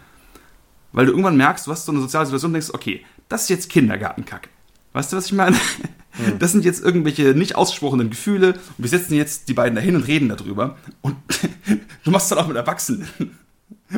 [0.93, 3.49] weil du irgendwann merkst, du hast so eine soziale Situation und denkst, okay, das ist
[3.49, 4.49] jetzt Kindergartenkacke.
[4.93, 5.55] Weißt du, was ich meine?
[5.55, 6.39] Mhm.
[6.39, 10.07] Das sind jetzt irgendwelche nicht ausgesprochenen Gefühle und wir setzen jetzt die beiden dahin und
[10.07, 10.77] reden darüber.
[11.01, 11.15] Und
[12.03, 13.07] du machst dann auch mit Erwachsenen.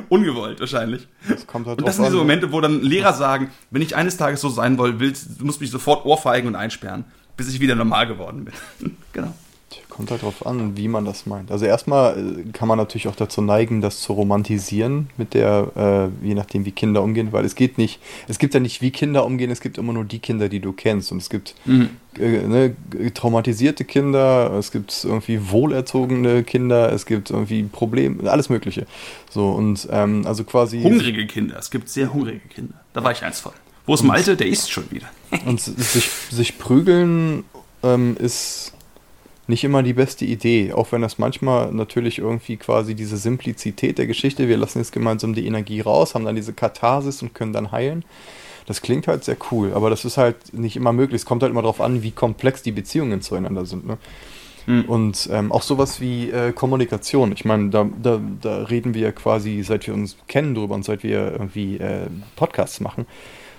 [0.09, 1.07] Ungewollt wahrscheinlich.
[1.27, 2.21] Das kommt halt und das sind diese ne?
[2.21, 5.61] Momente, wo dann Lehrer sagen, wenn ich eines Tages so sein will, willst, du musst
[5.61, 7.05] mich sofort ohrfeigen und einsperren,
[7.37, 8.95] bis ich wieder normal geworden bin.
[9.13, 9.33] genau.
[9.89, 11.51] Kommt halt drauf an, wie man das meint.
[11.51, 16.27] Also erstmal äh, kann man natürlich auch dazu neigen, das zu romantisieren mit der, äh,
[16.27, 19.25] je nachdem wie Kinder umgehen, weil es geht nicht, es gibt ja nicht wie Kinder
[19.25, 21.11] umgehen, es gibt immer nur die Kinder, die du kennst.
[21.11, 21.89] Und es gibt mhm.
[22.19, 22.75] äh, ne,
[23.13, 28.85] traumatisierte Kinder, es gibt irgendwie wohlerzogene Kinder, es gibt irgendwie Probleme, alles Mögliche.
[29.29, 30.81] So und ähm, also quasi.
[30.81, 32.75] Hungrige Kinder, es gibt sehr hungrige Kinder.
[32.93, 33.51] Da war ich eins von.
[33.85, 34.35] Wo ist Malte?
[34.37, 35.07] Der isst schon wieder.
[35.45, 37.43] und sich, sich prügeln
[37.83, 38.73] ähm, ist
[39.47, 44.07] nicht immer die beste Idee, auch wenn das manchmal natürlich irgendwie quasi diese Simplizität der
[44.07, 47.71] Geschichte, wir lassen jetzt gemeinsam die Energie raus, haben dann diese Katharsis und können dann
[47.71, 48.05] heilen.
[48.65, 51.21] Das klingt halt sehr cool, aber das ist halt nicht immer möglich.
[51.21, 53.85] Es kommt halt immer darauf an, wie komplex die Beziehungen zueinander sind.
[53.85, 53.97] Ne?
[54.65, 54.85] Mhm.
[54.85, 57.33] Und ähm, auch sowas wie äh, Kommunikation.
[57.33, 60.85] Ich meine, da, da, da reden wir ja quasi, seit wir uns kennen drüber und
[60.85, 63.05] seit wir irgendwie äh, Podcasts machen.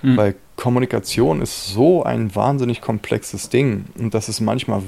[0.01, 0.17] Mhm.
[0.17, 4.81] Weil Kommunikation ist so ein wahnsinnig komplexes Ding und das ist manchmal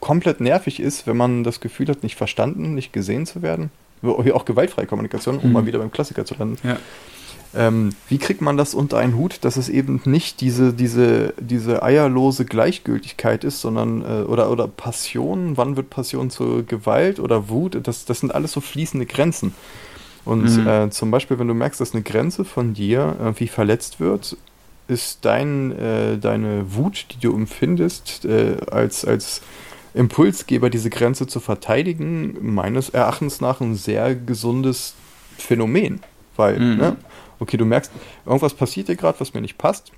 [0.00, 3.70] komplett nervig ist, wenn man das Gefühl hat, nicht verstanden, nicht gesehen zu werden.
[4.02, 5.52] Auch gewaltfreie Kommunikation, um mhm.
[5.52, 6.56] mal wieder beim Klassiker zu landen.
[6.62, 6.76] Ja.
[7.54, 11.82] Ähm, wie kriegt man das unter einen Hut, dass es eben nicht diese, diese, diese
[11.82, 17.78] eierlose Gleichgültigkeit ist, sondern äh, oder, oder Passion, wann wird Passion zur Gewalt oder Wut?
[17.82, 19.54] Das, das sind alles so fließende Grenzen.
[20.26, 20.66] Und mhm.
[20.66, 24.36] äh, zum Beispiel, wenn du merkst, dass eine Grenze von dir irgendwie verletzt wird,
[24.86, 29.40] ist dein, äh, deine Wut, die du empfindest, äh, als, als
[29.94, 34.94] Impulsgeber, diese Grenze zu verteidigen, meines Erachtens nach ein sehr gesundes
[35.38, 36.00] Phänomen.
[36.36, 36.76] Weil, mhm.
[36.76, 36.96] ne,
[37.38, 37.90] okay, du merkst,
[38.26, 39.92] irgendwas passiert dir gerade, was mir nicht passt.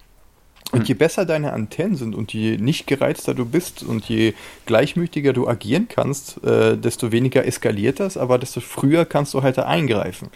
[0.73, 0.87] Und mhm.
[0.87, 4.35] je besser deine Antennen sind und je nicht gereizter du bist und je
[4.67, 9.59] gleichmütiger du agieren kannst, äh, desto weniger eskaliert das, aber desto früher kannst du halt
[9.59, 10.29] da eingreifen.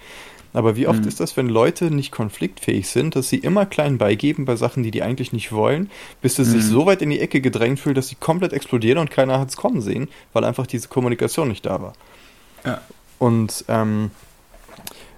[0.54, 1.08] Aber wie oft mhm.
[1.08, 4.92] ist das, wenn Leute nicht konfliktfähig sind, dass sie immer klein beigeben bei Sachen, die
[4.92, 5.90] die eigentlich nicht wollen,
[6.22, 6.46] bis sie mhm.
[6.46, 9.48] sich so weit in die Ecke gedrängt fühlen, dass sie komplett explodieren und keiner hat
[9.50, 11.92] es kommen sehen, weil einfach diese Kommunikation nicht da war.
[12.64, 12.80] Ja.
[13.18, 14.12] Und ähm,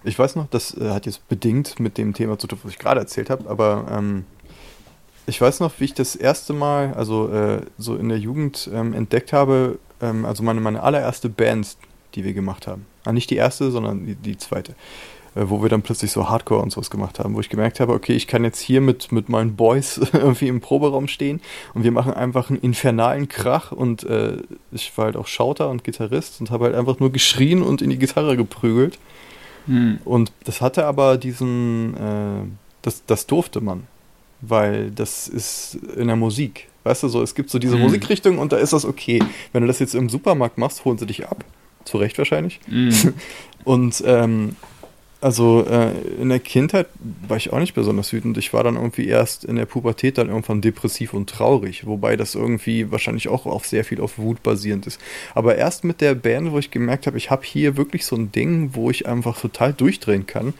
[0.04, 2.78] ich weiß noch, das äh, hat jetzt bedingt mit dem Thema zu tun, was ich
[2.78, 4.24] gerade erzählt habe, aber ähm,
[5.26, 8.94] ich weiß noch, wie ich das erste Mal, also äh, so in der Jugend ähm,
[8.94, 11.76] entdeckt habe, ähm, also meine, meine allererste Band,
[12.14, 12.86] die wir gemacht haben.
[13.04, 14.74] Ah, nicht die erste, sondern die, die zweite.
[15.36, 17.92] Äh, wo wir dann plötzlich so Hardcore und sowas gemacht haben, wo ich gemerkt habe,
[17.92, 21.40] okay, ich kann jetzt hier mit, mit meinen Boys irgendwie im Proberaum stehen
[21.74, 24.38] und wir machen einfach einen infernalen Krach und äh,
[24.72, 27.90] ich war halt auch Schauter und Gitarrist und habe halt einfach nur geschrien und in
[27.90, 28.98] die Gitarre geprügelt.
[29.66, 29.98] Hm.
[30.04, 32.46] Und das hatte aber diesen, äh,
[32.80, 33.86] das, das durfte man,
[34.40, 36.68] weil das ist in der Musik.
[36.84, 37.82] Weißt du, so, es gibt so diese hm.
[37.82, 39.22] Musikrichtung und da ist das okay.
[39.52, 41.44] Wenn du das jetzt im Supermarkt machst, holen sie dich ab.
[41.84, 42.58] Zu Recht wahrscheinlich.
[42.66, 42.90] Mm.
[43.64, 44.56] Und ähm,
[45.20, 46.88] also äh, in der Kindheit
[47.26, 48.36] war ich auch nicht besonders wütend.
[48.36, 52.34] Ich war dann irgendwie erst in der Pubertät dann irgendwann depressiv und traurig, wobei das
[52.34, 55.00] irgendwie wahrscheinlich auch auf sehr viel auf Wut basierend ist.
[55.34, 58.30] Aber erst mit der Band, wo ich gemerkt habe, ich habe hier wirklich so ein
[58.30, 60.52] Ding, wo ich einfach total durchdrehen kann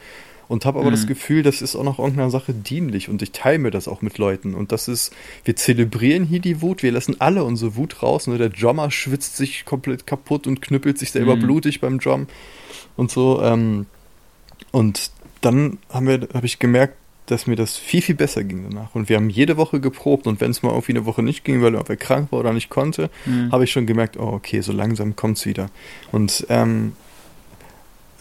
[0.47, 0.95] und habe aber mhm.
[0.95, 4.01] das Gefühl, das ist auch noch irgendeiner Sache dienlich und ich teile mir das auch
[4.01, 8.01] mit Leuten und das ist, wir zelebrieren hier die Wut, wir lassen alle unsere Wut
[8.01, 11.41] raus und der Drummer schwitzt sich komplett kaputt und knüppelt sich selber mhm.
[11.41, 12.27] blutig beim Drum
[12.95, 13.41] und so.
[13.43, 13.85] Ähm,
[14.71, 16.95] und dann haben wir, habe ich gemerkt,
[17.27, 18.95] dass mir das viel, viel besser ging danach.
[18.95, 21.61] Und wir haben jede Woche geprobt und wenn es mal irgendwie eine Woche nicht ging,
[21.61, 23.51] weil er krank war oder nicht konnte, mhm.
[23.51, 25.69] habe ich schon gemerkt, oh, okay, so langsam kommt es wieder.
[26.11, 26.93] Und ähm,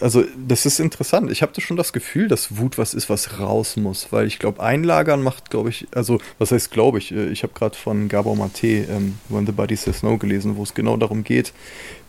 [0.01, 1.31] also das ist interessant.
[1.31, 4.63] Ich habe schon das Gefühl, dass Wut was ist, was raus muss, weil ich glaube,
[4.63, 8.37] Einlagern macht, glaube ich, also was heißt, glaube ich, äh, ich habe gerade von Gabor
[8.37, 11.53] Mate ähm, When the Body Says No gelesen, wo es genau darum geht,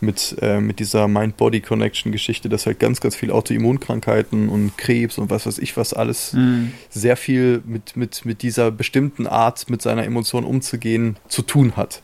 [0.00, 5.46] mit, äh, mit dieser Mind-Body-Connection-Geschichte, dass halt ganz, ganz viele Autoimmunkrankheiten und Krebs und was
[5.46, 6.72] weiß ich was alles mhm.
[6.90, 12.02] sehr viel mit, mit, mit dieser bestimmten Art, mit seiner Emotion umzugehen, zu tun hat.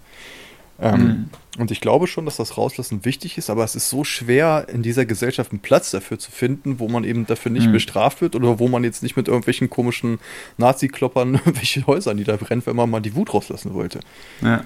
[0.80, 1.30] Ähm, mhm.
[1.56, 4.82] Und ich glaube schon, dass das Rauslassen wichtig ist, aber es ist so schwer, in
[4.82, 7.72] dieser Gesellschaft einen Platz dafür zu finden, wo man eben dafür nicht mhm.
[7.72, 10.18] bestraft wird oder wo man jetzt nicht mit irgendwelchen komischen
[10.58, 14.00] Nazi-Kloppern irgendwelche Häuser niederbrennt, wenn man mal die Wut rauslassen wollte.
[14.42, 14.64] Ja.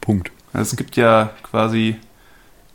[0.00, 0.30] Punkt.
[0.52, 1.96] Also es gibt ja quasi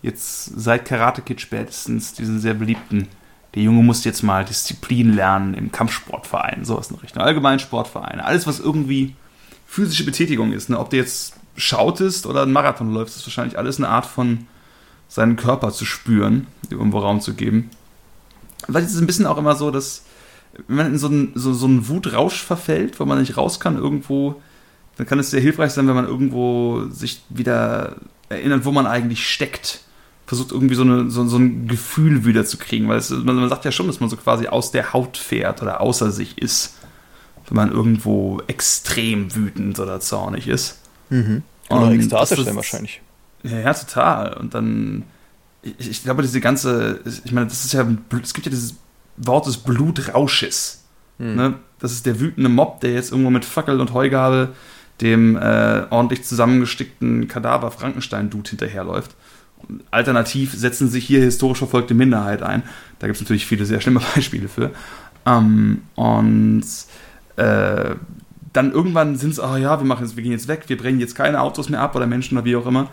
[0.04, 3.08] jetzt seit Karate Kid spätestens diesen sehr beliebten,
[3.56, 7.22] der Junge muss jetzt mal Disziplin lernen im Kampfsportverein, sowas in Richtung.
[7.22, 8.24] Allgemein Sportvereine.
[8.24, 9.16] Alles, was irgendwie
[9.66, 10.70] physische Betätigung ist.
[10.70, 10.80] Ne?
[10.80, 14.48] Ob du jetzt schautest oder einen Marathon läufst, ist wahrscheinlich alles eine Art von
[15.08, 17.70] seinen Körper zu spüren, irgendwo Raum zu geben.
[18.68, 20.04] Weil es ist ein bisschen auch immer so, dass
[20.68, 23.78] wenn man in so einen, so, so einen Wutrausch verfällt, wo man nicht raus kann,
[23.78, 24.42] irgendwo,
[24.98, 27.96] dann kann es sehr hilfreich sein, wenn man irgendwo sich wieder
[28.30, 29.82] erinnert, wo man eigentlich steckt.
[30.28, 33.72] Versucht irgendwie so, eine, so, so ein Gefühl wiederzukriegen, weil es, man, man sagt ja
[33.72, 36.76] schon, dass man so quasi aus der Haut fährt oder außer sich ist
[37.52, 40.80] wenn man irgendwo extrem wütend oder zornig ist.
[41.10, 41.44] Mhm.
[41.72, 43.02] Oder und ekstatisch dann wahrscheinlich.
[43.44, 44.34] Ja, ja, total.
[44.34, 45.04] Und dann,
[45.64, 47.88] ich, ich, glaube, diese ganze, ich meine, das ist ja,
[48.22, 48.76] es gibt ja dieses
[49.18, 50.84] Wort des Blutrausches.
[51.18, 51.36] Mhm.
[51.36, 51.54] Ne?
[51.80, 54.50] Das ist der wütende Mob, der jetzt irgendwo mit Fackel und Heugabel
[55.02, 59.16] dem äh, ordentlich zusammengestickten Kadaver Frankenstein-Dude hinterherläuft.
[59.90, 62.64] Alternativ setzen sich hier historisch verfolgte Minderheit ein.
[63.00, 64.72] Da gibt es natürlich viele sehr schlimme Beispiele für.
[65.26, 66.64] Ähm, und
[67.36, 67.96] äh,
[68.54, 71.00] dann irgendwann sind es, oh ja, wir machen jetzt, wir gehen jetzt weg, wir brennen
[71.00, 72.90] jetzt keine Autos mehr ab oder Menschen oder wie auch immer.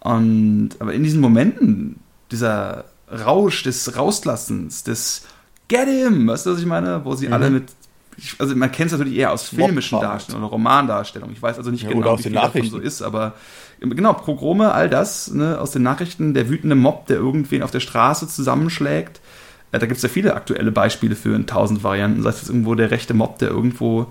[0.00, 5.26] Und aber in diesen Momenten, dieser Rausch des Rauslassens, des
[5.68, 7.04] Get him, weißt du, was ich meine?
[7.04, 7.32] Wo sie mhm.
[7.32, 7.64] alle mit,
[8.38, 11.34] also man kennt es natürlich eher aus filmischen Darstellungen oder Romandarstellungen.
[11.34, 13.34] Ich weiß also nicht ja, genau, wie viel davon so ist, aber
[13.80, 17.80] genau, Progrome, all das, ne, aus den Nachrichten, der wütende Mob, der irgendwen auf der
[17.80, 19.20] Straße zusammenschlägt,
[19.72, 22.22] äh, da gibt es ja viele aktuelle Beispiele für in tausend Varianten.
[22.22, 24.06] Sei es irgendwo der rechte Mob, der irgendwo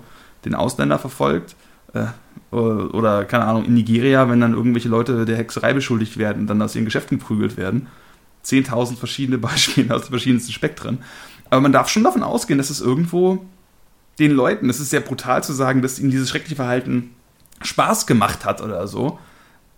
[0.46, 1.56] den Ausländer verfolgt.
[1.92, 2.06] Äh,
[2.54, 6.62] oder, keine Ahnung, in Nigeria, wenn dann irgendwelche Leute der Hexerei beschuldigt werden und dann
[6.62, 7.88] aus ihren Geschäften geprügelt werden.
[8.44, 10.98] 10.000 verschiedene Beispiele aus den verschiedensten Spektren.
[11.50, 13.44] Aber man darf schon davon ausgehen, dass es irgendwo
[14.18, 17.10] den Leuten, es ist sehr brutal zu sagen, dass ihnen dieses schreckliche Verhalten
[17.62, 19.18] Spaß gemacht hat oder so.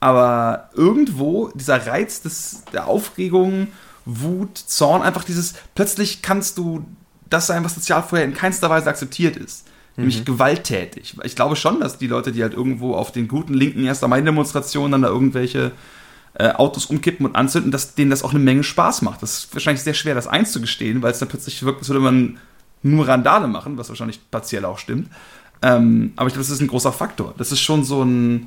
[0.01, 3.69] Aber irgendwo dieser Reiz des, der Aufregung
[4.05, 6.87] Wut, Zorn, einfach dieses, plötzlich kannst du
[7.29, 9.67] das sein, was sozial vorher in keinster Weise akzeptiert ist.
[9.99, 10.25] Nämlich mhm.
[10.27, 11.17] gewalttätig.
[11.25, 14.01] Ich glaube schon, dass die Leute, die halt irgendwo auf den guten linken 1.
[14.03, 15.73] Mai-Demonstrationen dann da irgendwelche
[16.35, 19.23] äh, Autos umkippen und anzünden, dass denen das auch eine Menge Spaß macht.
[19.23, 22.39] Das ist wahrscheinlich sehr schwer, das einzugestehen, weil es dann plötzlich wirkt, als würde man
[22.85, 25.11] nur Randale machen, was wahrscheinlich partiell auch stimmt.
[25.63, 27.35] Ähm, aber ich glaube, das ist ein großer Faktor.
[27.37, 28.47] Das ist schon so ein,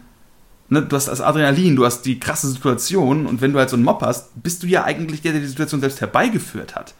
[0.69, 3.75] ne, du hast das Adrenalin, du hast die krasse Situation und wenn du halt so
[3.75, 6.93] einen Mob hast, bist du ja eigentlich der, der die Situation selbst herbeigeführt hat.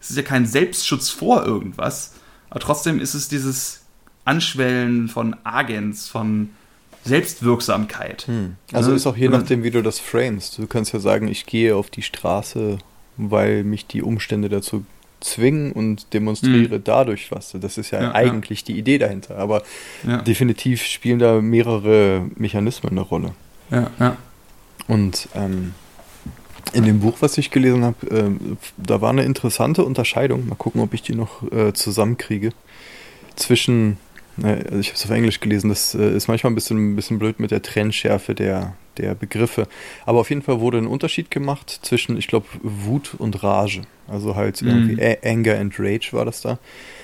[0.00, 2.14] Es ist ja kein Selbstschutz vor irgendwas,
[2.50, 3.81] aber trotzdem ist es dieses
[4.24, 6.50] Anschwellen von Agens, von
[7.04, 8.22] Selbstwirksamkeit.
[8.26, 8.56] Hm.
[8.72, 8.96] Also ne?
[8.96, 10.58] ist auch je nachdem, wie du das framest.
[10.58, 12.78] Du kannst ja sagen, ich gehe auf die Straße,
[13.16, 14.84] weil mich die Umstände dazu
[15.20, 16.84] zwingen und demonstriere mhm.
[16.84, 17.54] dadurch was.
[17.54, 18.66] Das ist ja, ja eigentlich ja.
[18.66, 19.38] die Idee dahinter.
[19.38, 19.62] Aber
[20.06, 20.18] ja.
[20.18, 23.32] definitiv spielen da mehrere Mechanismen eine Rolle.
[23.70, 24.16] Ja, ja.
[24.88, 25.74] Und ähm,
[26.72, 28.30] in dem Buch, was ich gelesen habe, äh,
[28.76, 30.48] da war eine interessante Unterscheidung.
[30.48, 32.52] Mal gucken, ob ich die noch äh, zusammenkriege.
[33.36, 33.98] Zwischen
[34.42, 37.18] also ich habe es auf Englisch gelesen, das äh, ist manchmal ein bisschen, ein bisschen
[37.18, 39.68] blöd mit der Trennschärfe der, der Begriffe.
[40.06, 43.82] Aber auf jeden Fall wurde ein Unterschied gemacht zwischen, ich glaube, Wut und Rage.
[44.08, 44.68] Also halt mm.
[44.68, 46.58] irgendwie Anger and Rage war das da.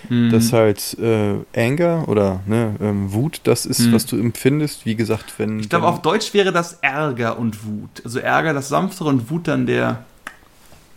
[0.09, 0.31] Mm.
[0.31, 3.93] Das halt äh, Anger oder ne, ähm, Wut, das ist, mm.
[3.93, 4.85] was du empfindest.
[4.85, 5.61] Wie gesagt, wenn.
[5.61, 8.03] Ich glaube, auf Deutsch wäre das Ärger und Wut.
[8.05, 10.05] Also Ärger das sanftere und Wut dann der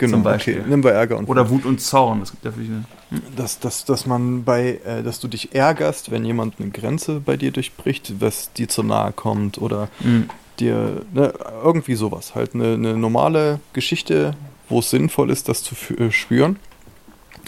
[0.01, 0.61] Genau, zum Beispiel.
[0.61, 0.65] Okay.
[0.67, 2.23] Nimm bei Ärger und Oder Wut und Zorn.
[2.23, 2.85] Es gibt ja viele.
[3.09, 3.21] Hm?
[3.35, 7.37] Dass, dass, dass man bei, äh, dass du dich ärgerst, wenn jemand eine Grenze bei
[7.37, 10.27] dir durchbricht, was dir zu nahe kommt oder mhm.
[10.59, 11.31] dir ne,
[11.63, 12.33] irgendwie sowas.
[12.33, 14.33] Halt eine, eine, normale Geschichte,
[14.69, 16.57] wo es sinnvoll ist, das zu äh, spüren.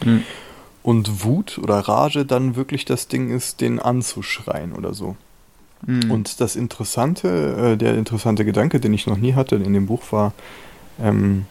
[0.06, 0.24] Mhm.
[0.84, 5.16] Und Wut oder Rage dann wirklich das Ding ist, den anzuschreien oder so.
[5.88, 6.12] Mhm.
[6.12, 10.04] Und das Interessante, äh, der interessante Gedanke, den ich noch nie hatte in dem Buch
[10.12, 10.34] war,
[11.02, 11.48] ähm,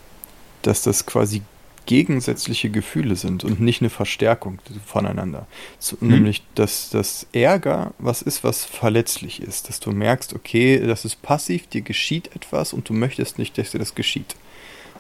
[0.62, 1.42] dass das quasi
[1.84, 5.46] gegensätzliche Gefühle sind und nicht eine Verstärkung voneinander.
[5.80, 6.08] So, Mhm.
[6.10, 9.68] Nämlich, dass das Ärger was ist, was verletzlich ist.
[9.68, 13.72] Dass du merkst, okay, das ist passiv, dir geschieht etwas und du möchtest nicht, dass
[13.72, 14.36] dir das geschieht.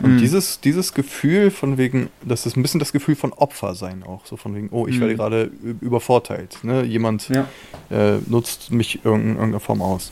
[0.00, 0.18] Und Mhm.
[0.18, 4.26] dieses, dieses Gefühl von wegen, das ist ein bisschen das Gefühl von Opfer sein auch.
[4.26, 5.00] So von wegen, oh, ich Mhm.
[5.02, 6.58] werde gerade ü- übervorteilt.
[6.64, 6.82] Ne?
[6.82, 7.46] Jemand Ja.
[7.90, 10.10] äh, nutzt mich in irgendeiner Form aus.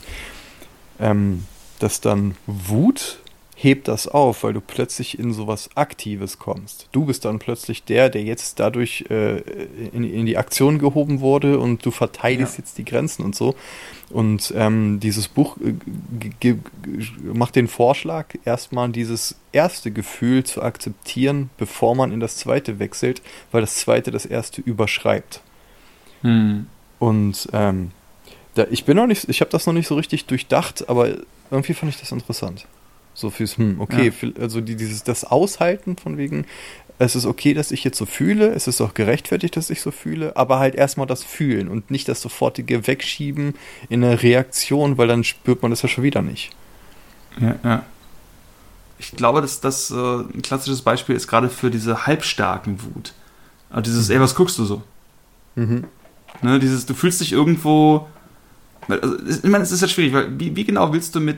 [0.99, 1.45] Ähm,
[1.79, 3.19] dass dann Wut
[3.63, 6.87] hebt das auf, weil du plötzlich in sowas Aktives kommst.
[6.91, 9.37] Du bist dann plötzlich der, der jetzt dadurch äh,
[9.93, 12.63] in, in die Aktion gehoben wurde und du verteidigst Ja.
[12.63, 13.55] jetzt die Grenzen und so.
[14.09, 15.57] Und ähm, dieses Buch
[16.43, 16.55] äh,
[17.21, 23.21] macht den Vorschlag, erstmal dieses erste Gefühl zu akzeptieren, bevor man in das zweite wechselt,
[23.51, 25.41] weil das zweite das erste überschreibt.
[26.21, 26.65] Hm.
[26.99, 27.91] Und ähm,
[28.55, 31.09] da, ich bin noch nicht, ich habe das noch nicht so richtig durchdacht, aber
[31.51, 32.65] irgendwie fand ich das interessant.
[33.13, 34.29] So fürs, hm, okay, Ja.
[34.39, 36.45] also die, dieses, das Aushalten von wegen,
[36.97, 39.91] es ist okay, dass ich jetzt so fühle, es ist auch gerechtfertigt, dass ich so
[39.91, 43.55] fühle, aber halt erstmal das Fühlen und nicht das sofortige Wegschieben
[43.89, 46.51] in eine Reaktion, weil dann spürt man das ja schon wieder nicht.
[47.39, 47.85] Ja, ja.
[48.99, 53.13] Ich glaube, dass das äh, ein klassisches Beispiel ist gerade für diese halbstarken Wut.
[53.71, 54.83] Also dieses, ey, was guckst du so?
[55.55, 55.85] Mhm.
[56.43, 58.07] Ne, dieses, du fühlst dich irgendwo.
[58.87, 61.37] Also, ich meine, es ist ja schwierig, weil wie, wie genau willst du mit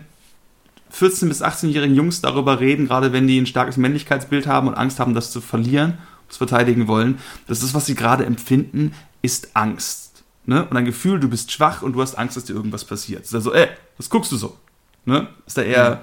[0.94, 5.00] 14- bis 18-jährigen Jungs darüber reden, gerade wenn die ein starkes Männlichkeitsbild haben und Angst
[5.00, 7.20] haben, das zu verlieren, das verteidigen wollen?
[7.48, 10.24] Das ist, was sie gerade empfinden, ist Angst.
[10.46, 10.66] Ne?
[10.66, 13.24] Und ein Gefühl, du bist schwach und du hast Angst, dass dir irgendwas passiert.
[13.24, 13.68] Ist also, ey,
[13.98, 14.58] was guckst du so?
[15.06, 15.28] Ne?
[15.46, 16.02] Ist da eher.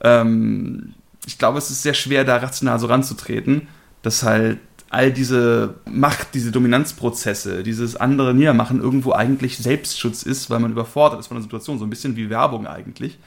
[0.00, 0.94] Ähm,
[1.26, 3.68] ich glaube, es ist sehr schwer, da rational so ranzutreten,
[4.02, 4.58] dass halt
[4.90, 11.20] all diese Macht, diese Dominanzprozesse, dieses andere Niedermachen irgendwo eigentlich Selbstschutz ist, weil man überfordert
[11.20, 13.18] ist von der Situation, so ein bisschen wie Werbung eigentlich.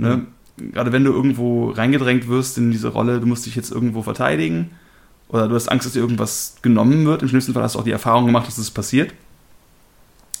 [0.00, 0.26] Ne?
[0.72, 4.70] Gerade wenn du irgendwo reingedrängt wirst in diese Rolle, du musst dich jetzt irgendwo verteidigen
[5.28, 7.22] oder du hast Angst, dass dir irgendwas genommen wird.
[7.22, 9.14] Im schlimmsten Fall hast du auch die Erfahrung gemacht, dass das passiert.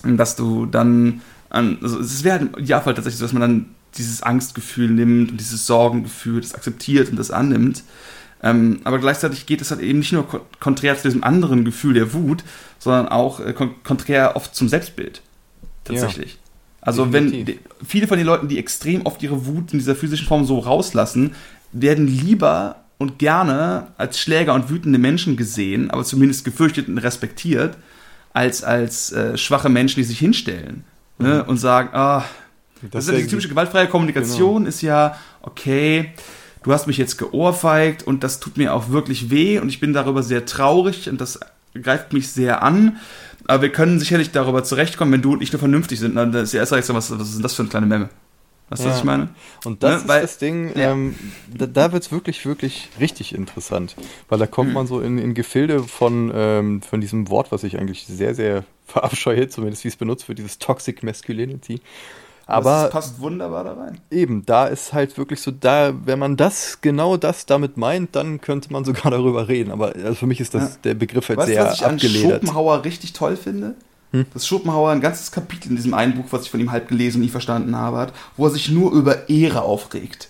[0.02, 3.42] Und dass du dann an, also es wäre halt im Idealfall tatsächlich so, dass man
[3.42, 7.82] dann dieses Angstgefühl nimmt und dieses Sorgengefühl, das akzeptiert und das annimmt.
[8.42, 11.94] Ähm, aber gleichzeitig geht es halt eben nicht nur kon konträr zu diesem anderen Gefühl
[11.94, 12.42] der Wut,
[12.78, 15.20] sondern auch äh, kon konträr oft zum Selbstbild.
[15.84, 16.38] Tatsächlich.
[16.82, 17.58] Also wenn Definitiv.
[17.80, 20.58] die- viele von den Leuten, die extrem oft ihre Wut in dieser physischen Form so
[20.58, 21.32] rauslassen,
[21.72, 27.76] werden lieber und gerne als Schläger und wütende Menschen gesehen, aber zumindest gefürchtet und respektiert,
[28.32, 30.84] als als äh, schwache Menschen, die sich hinstellen
[31.18, 32.24] ne, und sagen, ah,
[32.90, 36.12] das, ist ja die irgendwie- typische gewaltfreie Kommunikation, ist ja, okay,
[36.62, 39.92] du hast mich jetzt geohrfeigt und das tut mir auch wirklich weh und ich bin
[39.92, 41.40] darüber sehr traurig und das
[41.74, 42.96] greift mich sehr an.
[43.50, 46.14] Aber wir können sicherlich darüber zurechtkommen, wenn du und ich nur vernünftig sind.
[46.14, 48.08] Dann ist ja erst recht so, was, was ist denn das für eine kleine Memme?
[48.68, 48.98] Weißt du, was Ja.
[48.98, 49.28] ich meine?
[49.64, 50.92] Und das Ne, ist weil- das Ding, Ja.
[50.92, 51.16] ähm,
[51.52, 53.96] da, da wird es wirklich, wirklich richtig interessant.
[54.28, 54.74] Weil da kommt Mhm.
[54.74, 58.64] man so in, in Gefilde von, ähm, von diesem Wort, was ich eigentlich sehr, sehr
[58.86, 61.80] verabscheue, zumindest wie es benutzt wird, dieses Toxic Masculinity.
[62.50, 64.00] Aber das passt wunderbar da rein.
[64.10, 68.40] eben, da ist halt wirklich so, da, wenn man das, genau das damit meint, dann
[68.40, 69.70] könnte man sogar darüber reden.
[69.70, 70.76] Aber also für mich ist das Ja.
[70.84, 72.42] der Begriff halt Weißt sehr was ich an abgeledert.
[72.42, 73.74] Schopenhauer richtig toll finde?
[74.12, 74.26] Hm?
[74.34, 77.18] Dass Schopenhauer ein ganzes Kapitel in diesem einen Buch, was ich von ihm halb gelesen
[77.18, 80.28] und nie verstanden habe, hat, wo er sich nur über Ehre aufregt.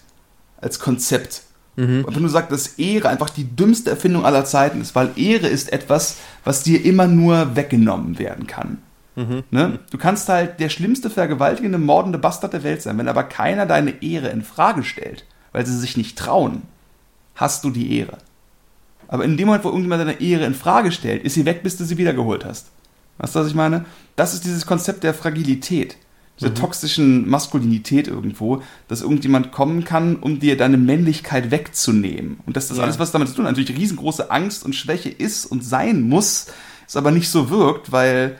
[0.60, 1.42] Als Konzept.
[1.76, 2.04] Mhm.
[2.04, 5.46] Und wenn du sagst, dass Ehre einfach die dümmste Erfindung aller Zeiten ist, weil Ehre
[5.46, 8.78] ist etwas, was dir immer nur weggenommen werden kann.
[9.28, 9.44] Mhm.
[9.50, 9.78] Ne?
[9.90, 14.02] Du kannst halt der schlimmste vergewaltigende, mordende Bastard der Welt sein, wenn aber keiner deine
[14.02, 16.62] Ehre in Frage stellt, weil sie sich nicht trauen,
[17.34, 18.18] hast du die Ehre.
[19.08, 21.76] Aber in dem Moment, wo irgendjemand deine Ehre in Frage stellt, ist sie weg, bis
[21.76, 22.68] du sie wiedergeholt hast.
[23.18, 23.84] Weißt du, was ich meine?
[24.16, 25.96] Das ist dieses Konzept der Fragilität,
[26.38, 32.38] dieser toxischen Maskulinität irgendwo, dass irgendjemand kommen kann, um dir deine Männlichkeit wegzunehmen.
[32.46, 32.84] Und dass das Ja.
[32.84, 36.46] alles, was damit zu tun hat, natürlich riesengroße Angst und Schwäche ist und sein muss,
[36.86, 38.38] es aber nicht so wirkt, weil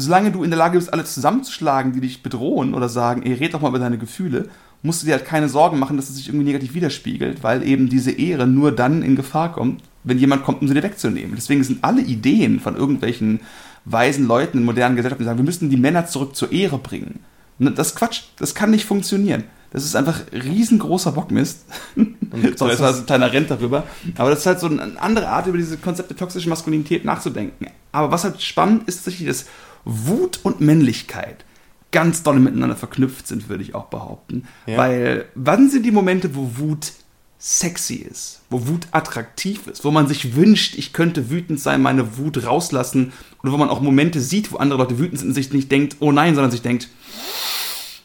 [0.00, 3.54] solange du in der Lage bist, alle zusammenzuschlagen, die dich bedrohen oder sagen, ey, red
[3.54, 4.48] doch mal über deine Gefühle,
[4.82, 7.88] musst du dir halt keine Sorgen machen, dass es sich irgendwie negativ widerspiegelt, weil eben
[7.88, 11.34] diese Ehre nur dann in Gefahr kommt, wenn jemand kommt, um sie dir wegzunehmen.
[11.36, 13.40] Deswegen sind alle Ideen von irgendwelchen
[13.84, 17.20] weisen Leuten in modernen Gesellschaften, die sagen, wir müssen die Männer zurück zur Ehre bringen.
[17.58, 19.44] Ne, Das ist Quatsch, das kann nicht funktionieren.
[19.72, 21.64] Das ist einfach riesengroßer Bockmist.
[22.56, 23.84] Sorry, das war so ein kleiner Rent darüber.
[24.16, 27.66] Aber das ist halt so eine andere Art, über diese Konzepte toxische Maskulinität nachzudenken.
[27.92, 29.46] Aber was halt spannend ist, tatsächlich, dass
[29.84, 31.44] Wut und Männlichkeit
[31.92, 34.46] ganz doll miteinander verknüpft sind, würde ich auch behaupten.
[34.66, 34.76] Ja.
[34.76, 36.92] Weil wann sind die Momente, wo Wut
[37.38, 42.18] sexy ist, wo Wut attraktiv ist, wo man sich wünscht, ich könnte wütend sein, meine
[42.18, 43.12] Wut rauslassen
[43.42, 45.96] oder wo man auch Momente sieht, wo andere Leute wütend sind und sich nicht denkt,
[46.00, 46.88] oh nein, sondern sich denkt,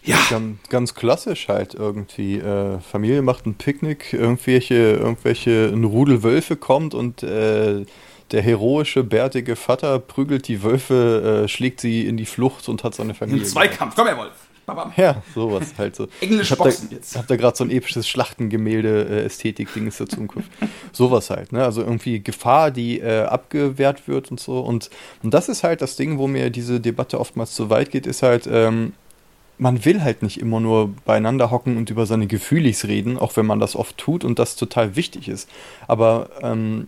[0.06, 0.18] Ja.
[0.30, 2.38] Ganz, ganz klassisch halt irgendwie.
[2.38, 7.86] Äh, Familie macht ein Picknick, irgendwelche, irgendwelche, ein Rudel Wölfe kommt und äh,
[8.32, 12.96] der heroische, bärtige Vater prügelt die Wölfe, äh, schlägt sie in die Flucht und hat
[12.96, 13.44] seine Familie.
[13.44, 14.34] Ein Zweikampf, komm her, Wolf!
[14.66, 14.92] Babam.
[14.98, 16.08] Ja, sowas halt so.
[16.22, 17.16] Englisch ich Boxen da, jetzt.
[17.16, 20.46] Hab da gerade so ein episches Schlachtengemälde-Ästhetik-Ding ist dazu im Kopf.
[20.92, 21.64] sowas halt, ne?
[21.64, 24.60] Also irgendwie Gefahr, die äh, abgewehrt wird und so.
[24.60, 24.90] Und,
[25.22, 28.24] und das ist halt das Ding, wo mir diese Debatte oftmals zu weit geht, ist
[28.24, 28.94] halt, ähm,
[29.58, 33.46] man will halt nicht immer nur beieinander hocken und über seine Gefühlis reden, auch wenn
[33.46, 35.50] man das oft tut und das total wichtig ist.
[35.88, 36.88] Aber ähm,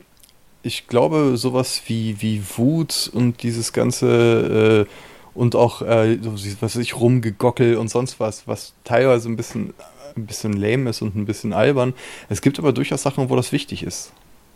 [0.67, 4.91] ich glaube, sowas wie, wie Wut und dieses ganze äh,
[5.33, 9.73] und auch, äh, was weiß ich, rumgegockel und sonst was, was teilweise ein bisschen,
[10.15, 11.93] ein bisschen lame ist und ein bisschen albern.
[12.27, 14.11] Es gibt aber durchaus Sachen, wo das wichtig ist.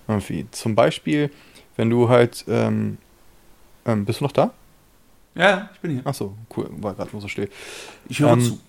[0.07, 0.47] Irgendwie.
[0.51, 1.31] Zum Beispiel,
[1.77, 2.97] wenn du halt, ähm,
[3.85, 4.51] ähm, bist du noch da?
[5.35, 6.05] Ja, ich bin hier.
[6.05, 7.49] Achso, cool, war gerade nur so still.
[8.09, 8.59] Ich höre ähm, zu.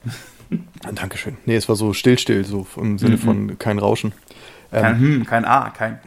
[0.95, 1.39] Dankeschön.
[1.47, 3.21] Nee, es war so still, still, so im Sinne mhm.
[3.21, 4.13] von kein Rauschen.
[4.71, 5.99] Ähm, kein Hm, kein A, kein.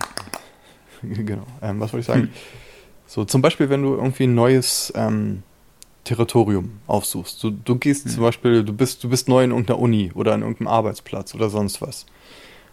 [1.25, 1.45] genau.
[1.61, 2.21] Ähm, was wollte ich sagen?
[2.23, 2.29] Hm.
[3.07, 5.43] So, zum Beispiel, wenn du irgendwie ein neues ähm,
[6.03, 7.43] Territorium aufsuchst.
[7.43, 8.11] Du, du gehst hm.
[8.11, 11.49] zum Beispiel, du bist, du bist neu in irgendeiner Uni oder an irgendeinem Arbeitsplatz oder
[11.49, 12.05] sonst was.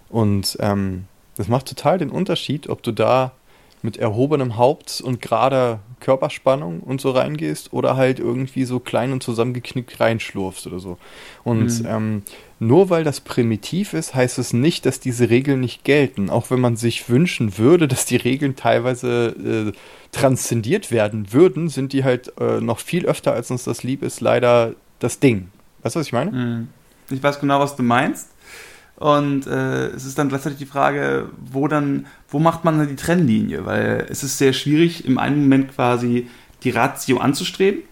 [0.09, 1.07] Und ähm,
[1.37, 3.33] das macht total den Unterschied, ob du da
[3.83, 9.23] mit erhobenem Haupt und gerader Körperspannung und so reingehst oder halt irgendwie so klein und
[9.23, 10.99] zusammengeknickt reinschlurfst oder so.
[11.45, 11.87] Und mhm.
[11.89, 12.23] ähm,
[12.59, 16.31] nur weil das primitiv ist, heißt es nicht, dass diese Regeln nicht gelten.
[16.31, 19.79] Auch wenn man sich wünschen würde, dass die Regeln teilweise äh,
[20.13, 24.21] transzendiert werden würden, sind die halt äh, noch viel öfter, als uns das lieb ist,
[24.21, 25.49] leider das Ding.
[25.83, 26.31] Weißt du, was ich meine?
[26.31, 26.69] Mhm.
[27.11, 28.29] Ich weiß genau, was du meinst.
[29.03, 32.95] Und äh, es ist dann gleichzeitig die Frage, wo dann, wo macht man dann die
[32.95, 33.67] Trennlinie?
[33.67, 36.29] Weil es ist sehr schwierig, im einen Moment quasi
[36.63, 37.83] die Ratio anzustreben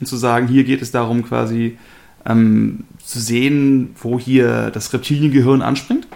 [0.00, 1.78] und zu sagen, hier geht es darum, quasi
[2.26, 6.06] ähm, zu sehen, wo hier das Reptiliengehirn anspringt.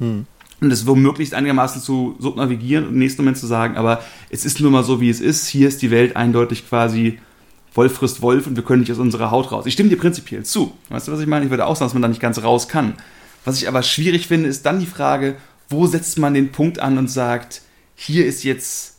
[0.00, 0.26] Hm.
[0.60, 4.60] Und es womöglich einigermaßen zu subnavigieren und im nächsten Moment zu sagen, aber es ist
[4.60, 5.46] nur mal so, wie es ist.
[5.46, 7.20] Hier ist die Welt eindeutig quasi
[7.72, 9.64] Wolf frisst Wolf und wir können nicht aus unserer Haut raus.
[9.64, 10.74] Ich stimme dir prinzipiell zu.
[10.90, 11.46] Weißt du, was ich meine?
[11.46, 12.92] Ich würde auch sagen, dass man da nicht ganz raus kann.
[13.44, 15.36] Was ich aber schwierig finde, ist dann die Frage,
[15.68, 17.62] wo setzt man den Punkt an und sagt,
[17.94, 18.96] hier ist jetzt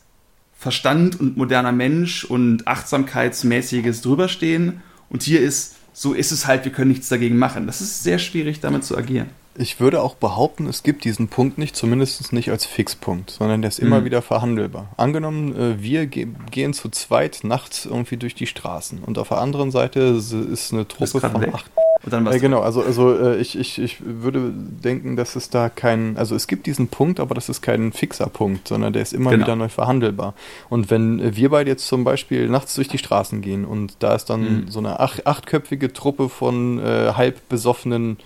[0.57, 6.71] Verstand und moderner Mensch und achtsamkeitsmäßiges drüberstehen und hier ist, so ist es halt, wir
[6.71, 7.65] können nichts dagegen machen.
[7.65, 9.29] Das ist sehr schwierig, damit zu agieren.
[9.55, 13.69] Ich würde auch behaupten, es gibt diesen Punkt nicht, zumindest nicht als Fixpunkt, sondern der
[13.69, 14.05] ist immer mhm.
[14.05, 14.89] wieder verhandelbar.
[14.95, 19.39] Angenommen, äh, wir ge gehen zu zweit nachts irgendwie durch die Straßen und auf der
[19.39, 21.71] anderen Seite ist eine Truppe von acht.
[22.03, 25.69] Und dann äh, genau, also, also äh, ich, ich, ich würde denken, dass es da
[25.69, 29.13] kein, also es gibt diesen Punkt, aber das ist kein fixer Punkt, sondern der ist
[29.13, 29.45] immer genau.
[29.45, 30.33] wieder neu verhandelbar.
[30.69, 34.25] Und wenn wir beide jetzt zum Beispiel nachts durch die Straßen gehen und da ist
[34.25, 34.67] dann mhm.
[34.69, 38.17] so eine acht, achtköpfige Truppe von äh, halb besoffenen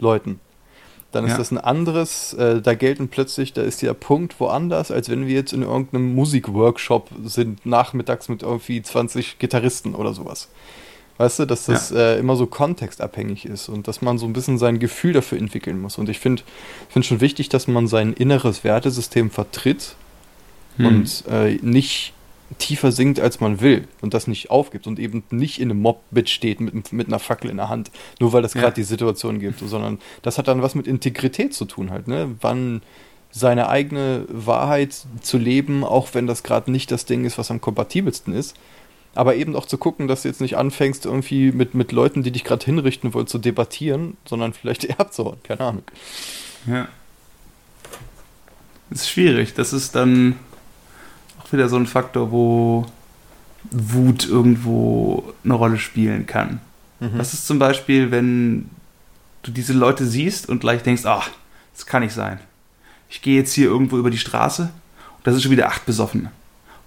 [0.00, 0.40] Leuten,
[1.12, 1.38] dann ist ja.
[1.38, 5.34] das ein anderes, äh, da gelten plötzlich, da ist der Punkt woanders, als wenn wir
[5.34, 10.48] jetzt in irgendeinem Musikworkshop sind, nachmittags mit irgendwie 20 Gitarristen oder sowas.
[11.20, 12.14] Weißt du, dass das ja.
[12.14, 15.78] äh, immer so kontextabhängig ist und dass man so ein bisschen sein Gefühl dafür entwickeln
[15.78, 15.98] muss.
[15.98, 16.42] Und ich finde
[16.88, 19.96] find schon wichtig, dass man sein inneres Wertesystem vertritt
[20.78, 20.86] hm.
[20.86, 22.14] und äh, nicht
[22.56, 26.30] tiefer sinkt, als man will und das nicht aufgibt und eben nicht in einem Mob-Bit
[26.30, 28.76] steht mit, mit einer Fackel in der Hand, nur weil das gerade ja.
[28.76, 32.34] die Situation gibt, sondern das hat dann was mit Integrität zu tun halt, ne?
[32.40, 32.80] Wann
[33.30, 37.60] seine eigene Wahrheit zu leben, auch wenn das gerade nicht das Ding ist, was am
[37.60, 38.56] kompatibelsten ist
[39.14, 42.30] aber eben auch zu gucken, dass du jetzt nicht anfängst, irgendwie mit, mit Leuten, die
[42.30, 45.38] dich gerade hinrichten wollen, zu debattieren, sondern vielleicht eher abzuhauen.
[45.42, 45.82] Keine Ahnung.
[46.66, 46.88] Ja.
[48.90, 49.54] Das ist schwierig.
[49.54, 50.36] Das ist dann
[51.42, 52.86] auch wieder so ein Faktor, wo
[53.70, 56.60] Wut irgendwo eine Rolle spielen kann.
[57.00, 57.18] Mhm.
[57.18, 58.70] Das ist zum Beispiel, wenn
[59.42, 61.30] du diese Leute siehst und gleich denkst, ach,
[61.74, 62.40] das kann nicht sein.
[63.08, 66.30] Ich gehe jetzt hier irgendwo über die Straße und das ist schon wieder acht Besoffene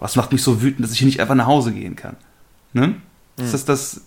[0.04, 2.18] was macht mich so wütend, dass ich hier nicht einfach nach Hause gehen kann?
[2.74, 2.88] Ne?
[2.88, 3.44] Mhm.
[3.44, 4.02] Ist das das?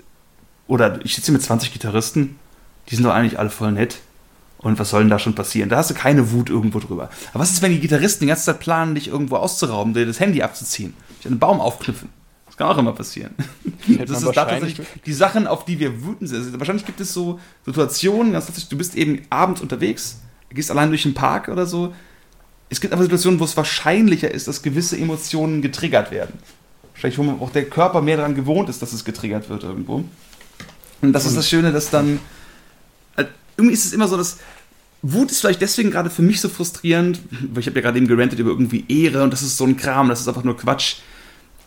[0.66, 2.36] Oder ich sitze hier mit 20 Gitarristen,
[2.90, 3.96] die sind doch eigentlich alle voll nett.
[4.58, 5.70] Und was soll denn da schon passieren?
[5.70, 7.08] Da hast du keine Wut irgendwo drüber.
[7.32, 10.20] Aber was ist, wenn die Gitarristen die ganze Zeit planen, dich irgendwo auszurauben, dir das
[10.20, 12.10] Handy abzuziehen, dich an einen Baum aufknüpfen?
[12.44, 13.34] Das kann auch immer passieren.
[13.86, 16.44] Das ist tatsächlich die Sachen, auf die wir wütend sind.
[16.44, 20.20] Also wahrscheinlich gibt es so Situationen, du bist eben abends unterwegs,
[20.50, 21.94] gehst allein durch den Park oder so,
[22.68, 26.34] es gibt aber Situationen, wo es wahrscheinlicher ist, dass gewisse Emotionen getriggert werden.
[26.92, 30.04] Wahrscheinlich, wo auch der Körper mehr daran gewohnt ist, dass es getriggert wird irgendwo.
[31.02, 32.18] Und das ist das Schöne, dass dann.
[33.16, 33.24] Äh,
[33.56, 34.38] irgendwie ist es immer so, dass.
[35.02, 37.20] Wut ist vielleicht deswegen gerade für mich so frustrierend,
[37.52, 39.76] weil ich habe ja gerade eben gerantet über irgendwie Ehre und das ist so ein
[39.76, 40.96] Kram, das ist einfach nur Quatsch,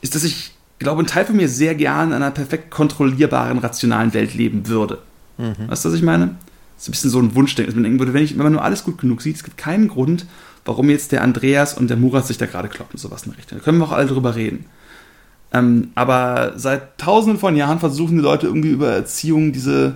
[0.02, 4.14] ist, dass ich glaube, ein Teil von mir sehr gern in einer perfekt kontrollierbaren, rationalen
[4.14, 4.97] Welt leben würde.
[5.38, 5.68] Mhm.
[5.68, 6.36] Weißt du, was ich meine?
[6.76, 8.54] Das ist ein bisschen so ein Wunschdenken, dass man denken würde, wenn, ich, wenn man
[8.54, 10.26] nur alles gut genug sieht, es gibt keinen Grund,
[10.70, 13.57] warum jetzt der Andreas und der Murat sich da gerade kloppen, sowas in der Richtung.
[13.57, 14.65] Da können wir auch alle drüber reden.
[15.51, 19.95] Ähm, aber seit tausenden von Jahren versuchen die Leute irgendwie über Erziehung diese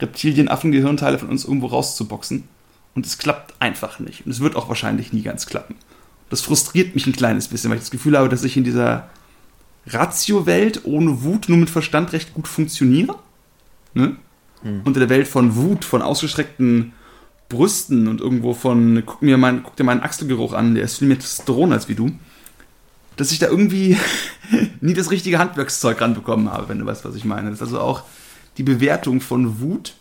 [0.00, 2.44] Reptilien-Affen-Gehirnteile von uns irgendwo rauszuboxen.
[2.94, 4.24] Und es klappt einfach nicht.
[4.24, 5.74] Und es wird auch wahrscheinlich nie ganz klappen.
[6.30, 9.10] Das frustriert mich ein kleines bisschen, weil ich das Gefühl habe, dass ich in dieser
[9.88, 13.16] Ratio-Welt ohne Wut nur mit Verstand recht gut funktioniere.
[13.92, 14.16] Ne?
[14.62, 14.80] Hm.
[14.86, 16.94] Unter der Welt von Wut, von ausgestreckten
[17.54, 21.08] Brüsten und irgendwo von, guck, mir mein, guck dir meinen Achselgeruch an, der ist viel
[21.08, 22.10] mehr Testosteron als wie du
[23.16, 23.96] dass ich da irgendwie
[24.80, 27.50] nie das richtige Handwerkszeug ranbekommen habe, wenn du weißt, was ich meine.
[27.50, 28.02] Das ist also auch
[28.56, 29.94] die Bewertung von Wut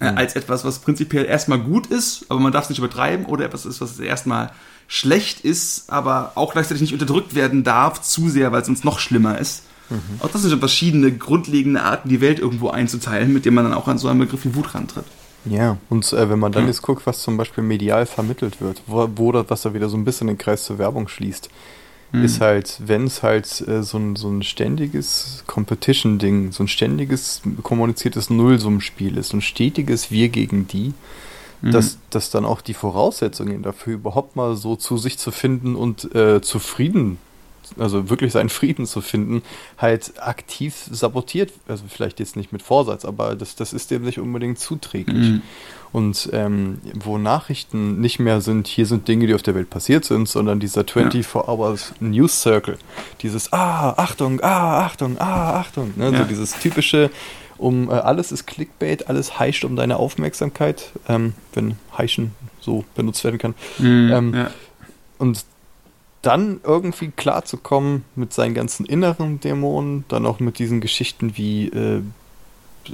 [0.00, 0.18] äh, mhm.
[0.18, 3.66] als etwas, was prinzipiell erstmal gut ist, aber man darf es nicht übertreiben, oder etwas
[3.66, 4.52] ist, was erstmal
[4.88, 8.98] schlecht ist, aber auch gleichzeitig nicht unterdrückt werden darf, zu sehr, weil es uns noch
[8.98, 9.64] schlimmer ist.
[9.88, 10.20] Mhm.
[10.20, 13.88] Auch das sind verschiedene grundlegende Arten, die Welt irgendwo einzuteilen, mit denen man dann auch
[13.88, 15.04] an so einen Begriff wie Wut rantritt.
[15.44, 19.08] Ja, und äh, wenn man dann jetzt guckt, was zum Beispiel medial vermittelt wird, wo,
[19.16, 21.48] wo das, was da wieder so ein bisschen den Kreis zur Werbung schließt,
[22.12, 22.24] mhm.
[22.24, 27.40] ist halt, wenn es halt äh, so, ein, so ein ständiges Competition-Ding, so ein ständiges
[27.62, 30.92] kommuniziertes Nullsummenspiel ist, so ein stetiges Wir gegen die,
[31.62, 31.72] mhm.
[31.72, 36.14] dass, dass dann auch die Voraussetzungen dafür überhaupt mal so zu sich zu finden und
[36.14, 37.18] äh, zufrieden
[37.78, 39.42] also wirklich seinen Frieden zu finden,
[39.78, 41.52] halt aktiv sabotiert.
[41.68, 45.30] Also vielleicht jetzt nicht mit Vorsatz, aber das, das ist dem nicht unbedingt zuträglich.
[45.30, 45.42] Mhm.
[45.92, 50.04] Und ähm, wo Nachrichten nicht mehr sind, hier sind Dinge, die auf der Welt passiert
[50.04, 52.78] sind, sondern dieser 24-Hours News Circle,
[53.22, 56.10] dieses Ah, Achtung, ah, Achtung, ah, Achtung, ne?
[56.10, 56.18] Ja.
[56.18, 57.10] so dieses typische,
[57.58, 63.24] um äh, alles ist Clickbait, alles heischt um deine Aufmerksamkeit, ähm, wenn heischen so benutzt
[63.24, 63.54] werden kann.
[63.78, 64.50] Mhm, ähm, ja.
[65.18, 65.44] Und
[66.22, 72.02] dann irgendwie klarzukommen mit seinen ganzen inneren Dämonen, dann auch mit diesen Geschichten wie äh,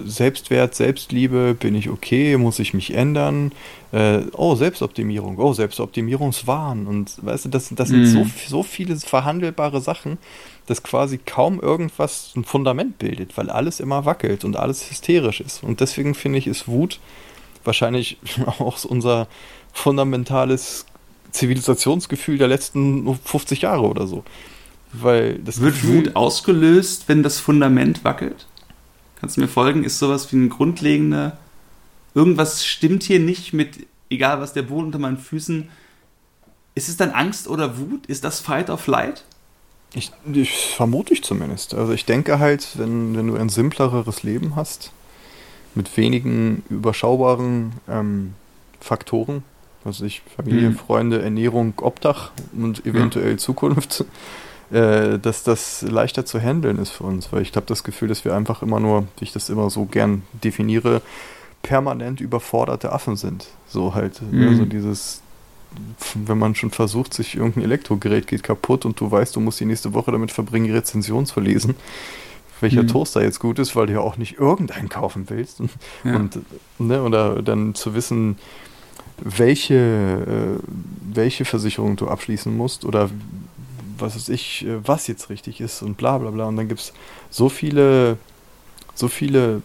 [0.04, 3.52] Selbstwert, Selbstliebe, bin ich okay, muss ich mich ändern?
[3.92, 6.86] Äh, oh, Selbstoptimierung, oh, Selbstoptimierungswahn.
[6.86, 8.04] Und weißt du, das, das mhm.
[8.04, 10.18] sind so, so viele verhandelbare Sachen,
[10.66, 15.62] dass quasi kaum irgendwas ein Fundament bildet, weil alles immer wackelt und alles hysterisch ist.
[15.62, 17.00] Und deswegen finde ich, ist Wut
[17.64, 18.18] wahrscheinlich
[18.58, 19.28] auch unser
[19.72, 20.86] fundamentales
[21.36, 24.24] Zivilisationsgefühl der letzten 50 Jahre oder so.
[24.92, 28.46] Weil das Wird Gefühl, Wut ausgelöst, wenn das Fundament wackelt?
[29.20, 29.84] Kannst du mir folgen?
[29.84, 31.38] Ist sowas wie ein grundlegender.
[32.14, 35.68] Irgendwas stimmt hier nicht mit, egal was der Boden unter meinen Füßen.
[36.74, 38.06] Ist es dann Angst oder Wut?
[38.06, 39.24] Ist das Fight or Flight?
[39.94, 41.74] Ich, ich vermute ich zumindest.
[41.74, 44.92] Also ich denke halt, wenn, wenn du ein simpleres Leben hast,
[45.74, 48.34] mit wenigen überschaubaren ähm,
[48.80, 49.42] Faktoren,
[49.86, 50.76] also ich Familie, mhm.
[50.76, 53.36] Freunde, Ernährung, Obdach und eventuell ja.
[53.36, 54.04] Zukunft,
[54.70, 58.24] äh, dass das leichter zu handeln ist für uns, weil ich habe das Gefühl, dass
[58.24, 61.02] wir einfach immer nur, wie ich das immer so gern definiere,
[61.62, 63.46] permanent überforderte Affen sind.
[63.66, 64.48] So halt, ne, mhm.
[64.48, 65.22] also dieses,
[66.14, 69.64] wenn man schon versucht, sich irgendein Elektrogerät geht kaputt und du weißt, du musst die
[69.64, 71.74] nächste Woche damit verbringen, die Rezension zu lesen,
[72.60, 72.88] welcher mhm.
[72.88, 75.60] Toaster jetzt gut ist, weil du ja auch nicht irgendeinen kaufen willst.
[76.04, 76.16] Ja.
[76.16, 76.38] Und,
[76.78, 78.38] ne, oder dann zu wissen,
[79.18, 80.62] welche, äh,
[81.14, 83.10] welche Versicherung du abschließen musst oder
[83.98, 86.46] was weiß ich, äh, was jetzt richtig ist und bla bla bla.
[86.46, 86.92] Und dann gibt es
[87.30, 88.18] so viele,
[88.94, 89.62] so viele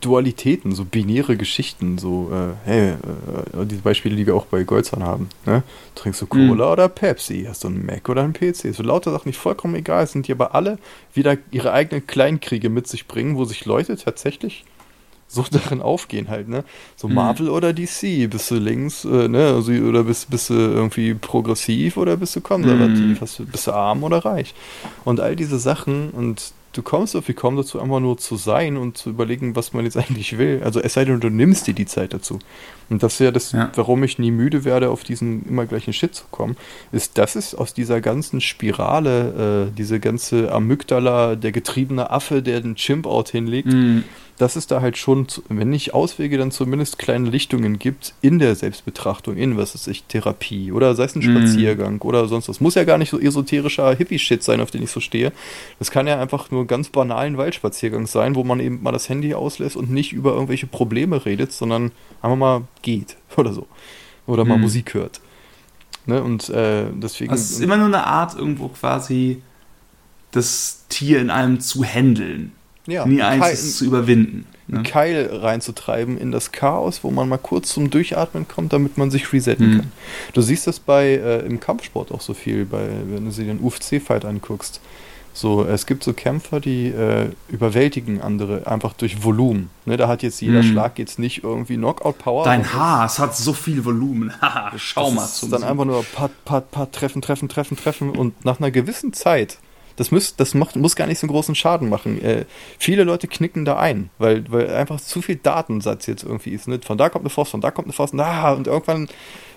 [0.00, 5.02] Dualitäten, so binäre Geschichten, so, äh, hey, äh, diese Beispiele, die wir auch bei Goldzahn
[5.02, 5.28] haben.
[5.44, 5.62] Ne?
[5.94, 6.72] Trinkst du Cola mhm.
[6.72, 7.44] oder Pepsi?
[7.46, 8.72] Hast du einen Mac oder einen PC?
[8.72, 10.78] So lauter Sachen nicht vollkommen egal, sind die aber alle
[11.12, 14.64] wieder ihre eigenen Kleinkriege mit sich bringen, wo sich Leute tatsächlich
[15.30, 16.64] so darin aufgehen halt, ne?
[16.96, 17.14] So mhm.
[17.14, 17.52] Marvel mhm.
[17.52, 22.16] oder DC, bist du links, äh, ne, also, oder bist, bist du irgendwie progressiv oder
[22.16, 23.26] bist du konservativ, mhm.
[23.36, 24.54] Du, bist du arm oder reich?
[25.04, 28.96] Und all diese Sachen und du kommst irgendwie kaum dazu, einfach nur zu sein und
[28.96, 30.62] zu überlegen, was man jetzt eigentlich will.
[30.64, 32.38] Also es sei denn, du nimmst dir die Zeit dazu.
[32.88, 33.70] Und das ist ja das, ja.
[33.76, 36.56] warum ich nie müde werde, auf diesen immer gleichen Shit zu kommen,
[36.90, 42.60] ist, das ist aus dieser ganzen Spirale, äh, diese ganze Amygdala, der getriebene Affe, der
[42.60, 44.04] den Chimp-Out hinlegt, mhm
[44.40, 48.54] dass es da halt schon, wenn nicht Auswege, dann zumindest kleine Lichtungen gibt in der
[48.54, 51.36] Selbstbetrachtung, in was ist ich, Therapie oder sei es ein mhm.
[51.36, 52.06] Spaziergang mm.
[52.06, 52.58] oder sonst was.
[52.58, 55.32] Muss ja gar nicht so esoterischer Hippie-Shit sein, auf den ich so stehe.
[55.78, 59.34] Das kann ja einfach nur ganz banalen Waldspaziergang sein, wo man eben mal das Handy
[59.34, 61.92] auslässt und nicht über irgendwelche Probleme redet, sondern
[62.22, 63.66] einfach mal geht oder so.
[64.26, 64.62] Oder mal mm.
[64.62, 65.20] Musik hört.
[66.06, 66.22] Ne?
[66.22, 67.30] Und äh, deswegen.
[67.30, 69.42] Also es ist immer nur eine Art, irgendwo quasi
[70.30, 72.52] das Tier in einem zu handeln.
[72.86, 74.46] Ja, nie eins Keil, zu überwinden.
[74.66, 74.76] Ne?
[74.76, 79.10] Einen Keil reinzutreiben in das Chaos, wo man mal kurz zum Durchatmen kommt, damit man
[79.10, 79.78] sich resetten mhm.
[79.78, 79.92] kann.
[80.32, 83.60] Du siehst das bei äh, im Kampfsport auch so viel, bei, wenn du sie den
[83.60, 84.80] UFC-Fight anguckst.
[85.32, 89.70] So, es gibt so Kämpfer, die äh, überwältigen andere einfach durch Volumen.
[89.86, 90.72] Ne, da hat jetzt jeder mm.
[90.72, 92.44] Schlag jetzt nicht irgendwie Knockout-Power.
[92.44, 94.32] Dein Haar, es hat so viel Volumen.
[94.76, 95.24] Schau das mal.
[95.24, 98.70] Ist zum dann einfach nur pat, pat, pat, treffen, treffen, treffen, treffen und nach einer
[98.70, 99.58] gewissen Zeit
[100.00, 102.22] das, muss, das macht, muss gar nicht so einen großen Schaden machen.
[102.22, 102.46] Äh,
[102.78, 106.68] viele Leute knicken da ein, weil, weil einfach zu viel Datensatz jetzt irgendwie ist.
[106.68, 106.80] Ne?
[106.82, 109.08] Von da kommt eine Faust, von da kommt eine Faust, na, und irgendwann,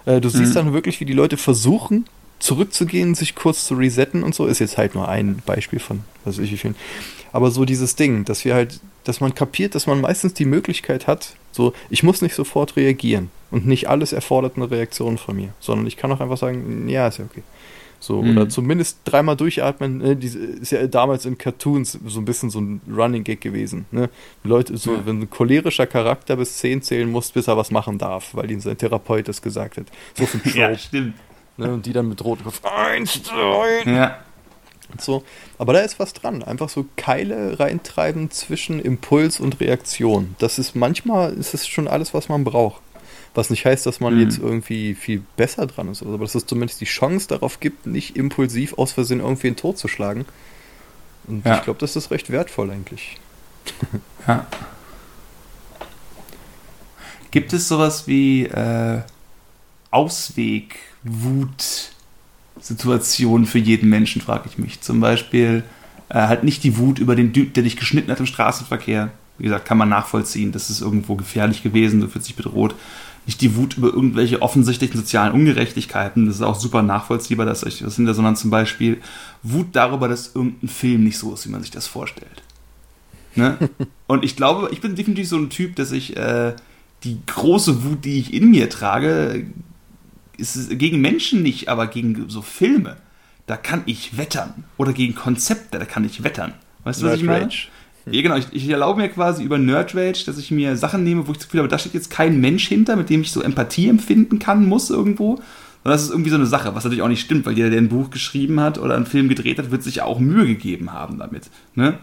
[0.05, 2.05] äh, du siehst dann wirklich, wie die Leute versuchen,
[2.43, 6.39] zurückzugehen, sich kurz zu resetten und so, ist jetzt halt nur ein Beispiel von, was
[6.39, 6.77] ich finde.
[7.31, 11.07] Aber so dieses Ding, dass wir halt, dass man kapiert, dass man meistens die Möglichkeit
[11.07, 15.53] hat, so, ich muss nicht sofort reagieren und nicht alles erfordert eine Reaktion von mir,
[15.61, 17.43] sondern ich kann auch einfach sagen, ja, ist ja okay.
[18.01, 18.31] So, mhm.
[18.31, 19.99] oder zumindest dreimal durchatmen.
[19.99, 20.17] Ne?
[20.17, 23.85] Die, ist ja damals in Cartoons so ein bisschen so ein Running Gag gewesen.
[23.91, 24.09] Ne?
[24.43, 25.05] Leute, so, ja.
[25.05, 28.59] wenn ein cholerischer Charakter bis 10 zählen muss, bis er was machen darf, weil ihm
[28.59, 29.85] sein Therapeut das gesagt hat.
[30.15, 30.57] So ein Trope.
[30.57, 31.13] ja, stimmt.
[31.57, 31.71] Ne?
[31.71, 33.83] Und die dann mit rotem Kopf, eins, zwei.
[33.85, 34.19] Ja.
[34.99, 35.23] So.
[35.57, 36.43] Aber da ist was dran.
[36.43, 40.35] Einfach so Keile reintreiben zwischen Impuls und Reaktion.
[40.39, 42.81] Das ist manchmal, ist es schon alles, was man braucht.
[43.35, 44.21] Was nicht heißt, dass man mhm.
[44.21, 48.15] jetzt irgendwie viel besser dran ist, aber dass es zumindest die Chance darauf gibt, nicht
[48.15, 50.25] impulsiv aus Versehen irgendwie einen Tod zu schlagen.
[51.27, 51.57] Und ja.
[51.57, 53.17] ich glaube, das ist recht wertvoll eigentlich.
[54.27, 54.45] ja.
[57.31, 59.01] Gibt es sowas wie äh,
[59.89, 61.91] Ausweg, Wut,
[62.59, 64.81] Situationen für jeden Menschen, frage ich mich.
[64.81, 65.63] Zum Beispiel
[66.09, 69.11] äh, halt nicht die Wut über den Typ, der dich geschnitten hat im Straßenverkehr.
[69.37, 72.75] Wie gesagt, kann man nachvollziehen, das ist irgendwo gefährlich gewesen, du fühlst dich bedroht
[73.25, 77.79] nicht die Wut über irgendwelche offensichtlichen sozialen Ungerechtigkeiten, das ist auch super nachvollziehbar, dass euch
[77.79, 79.01] das hinter, sondern zum Beispiel
[79.43, 82.43] Wut darüber, dass irgendein Film nicht so ist, wie man sich das vorstellt.
[83.35, 83.57] Ne?
[84.07, 86.53] Und ich glaube, ich bin definitiv so ein Typ, dass ich äh,
[87.03, 89.45] die große Wut, die ich in mir trage,
[90.43, 92.97] ist gegen Menschen nicht, aber gegen so Filme.
[93.45, 94.63] Da kann ich wettern.
[94.77, 96.53] Oder gegen Konzepte, da kann ich wettern.
[96.83, 97.45] Weißt du, was ich meine?
[97.45, 97.67] Rage.
[98.05, 98.35] Ja, genau.
[98.35, 101.37] Ich, ich, erlaube mir quasi über Nerd Rage, dass ich mir Sachen nehme, wo ich
[101.37, 104.39] das Gefühl habe, da steht jetzt kein Mensch hinter, mit dem ich so Empathie empfinden
[104.39, 105.33] kann, muss irgendwo.
[105.83, 107.79] Und das ist irgendwie so eine Sache, was natürlich auch nicht stimmt, weil jeder, der
[107.79, 110.93] ein Buch geschrieben hat oder einen Film gedreht hat, wird sich ja auch Mühe gegeben
[110.93, 111.49] haben damit.
[111.75, 111.97] Ne?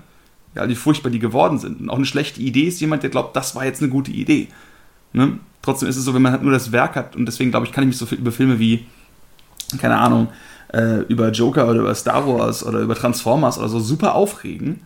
[0.55, 1.81] Ja, wie furchtbar die geworden sind.
[1.81, 4.49] Und auch eine schlechte Idee ist jemand, der glaubt, das war jetzt eine gute Idee.
[5.13, 5.39] Ne?
[5.63, 7.73] Trotzdem ist es so, wenn man halt nur das Werk hat, und deswegen glaube ich,
[7.73, 8.87] kann ich mich so viel über Filme wie,
[9.79, 10.29] keine Ahnung,
[10.73, 14.81] äh, über Joker oder über Star Wars oder über Transformers oder so super aufregen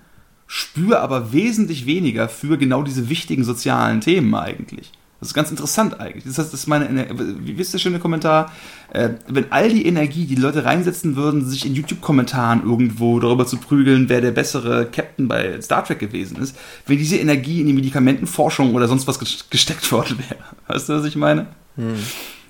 [0.47, 4.93] spüre aber wesentlich weniger für genau diese wichtigen sozialen Themen eigentlich.
[5.21, 6.25] Das ist ganz interessant eigentlich.
[6.25, 7.07] Das heißt, das ist meine,
[7.41, 8.53] wie wisst ihr schöne Kommentar?
[8.93, 13.47] Äh, wenn all die Energie, die, die Leute reinsetzen würden, sich in YouTube-Kommentaren irgendwo darüber
[13.47, 16.57] zu prügeln, wer der bessere Captain bei Star Trek gewesen ist,
[16.87, 20.41] wenn diese Energie in die Medikamentenforschung oder sonst was gesteckt worden wäre.
[20.67, 21.47] Weißt du, was ich meine?
[21.77, 21.95] Hm.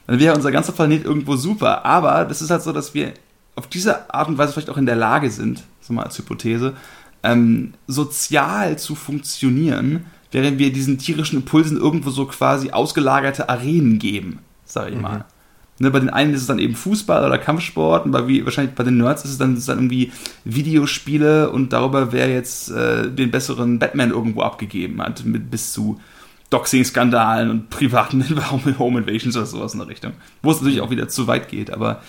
[0.06, 1.84] Dann wäre unser ganzer Planet irgendwo super.
[1.84, 3.12] Aber das ist halt so, dass wir
[3.56, 6.74] auf diese Art und Weise vielleicht auch in der Lage sind, so mal als Hypothese,
[7.22, 14.40] ähm, sozial zu funktionieren, während wir diesen tierischen Impulsen irgendwo so quasi ausgelagerte Arenen geben,
[14.64, 15.02] sag ich mhm.
[15.02, 15.24] mal.
[15.78, 18.74] Ne, bei den einen ist es dann eben Fußball oder Kampfsport und bei, wie, wahrscheinlich
[18.74, 20.12] bei den Nerds ist es dann, ist dann irgendwie
[20.44, 26.00] Videospiele und darüber, wer jetzt äh, den besseren Batman irgendwo abgegeben hat, mit bis zu
[26.50, 28.24] Doxing-Skandalen und privaten
[28.78, 30.12] Home Invasions oder sowas in der Richtung.
[30.42, 32.02] Wo es natürlich auch wieder zu weit geht, aber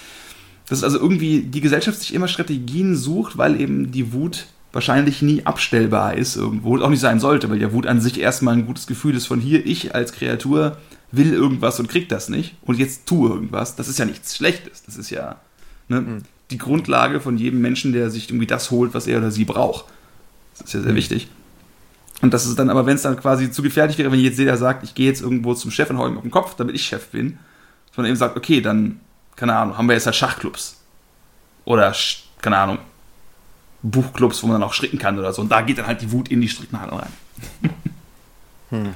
[0.67, 4.45] das ist also irgendwie die Gesellschaft sich immer Strategien sucht, weil eben die Wut
[4.75, 8.19] wahrscheinlich nie abstellbar ist irgendwo und auch nicht sein sollte, weil ja Wut an sich
[8.19, 10.77] erstmal ein gutes Gefühl ist von hier, ich als Kreatur
[11.13, 13.77] will irgendwas und krieg das nicht und jetzt tue irgendwas.
[13.77, 14.83] Das ist ja nichts Schlechtes.
[14.83, 15.37] Das ist ja
[15.87, 16.23] ne, mhm.
[16.51, 19.85] die Grundlage von jedem Menschen, der sich irgendwie das holt, was er oder sie braucht.
[20.57, 20.97] Das ist ja sehr mhm.
[20.97, 21.29] wichtig.
[22.21, 24.57] Und das ist dann aber, wenn es dann quasi zu gefährlich wäre, wenn jetzt jeder
[24.57, 26.85] sagt, ich gehe jetzt irgendwo zum Chef und hau ihm auf den Kopf, damit ich
[26.85, 27.37] Chef bin,
[27.87, 28.99] dass man eben sagt, okay, dann,
[29.37, 30.81] keine Ahnung, haben wir jetzt halt Schachclubs.
[31.63, 31.95] Oder,
[32.41, 32.79] keine Ahnung,
[33.85, 35.41] Buchclubs, wo man dann auch stricken kann oder so.
[35.41, 37.13] Und da geht dann halt die Wut in die Stricknadeln rein.
[38.69, 38.93] hm.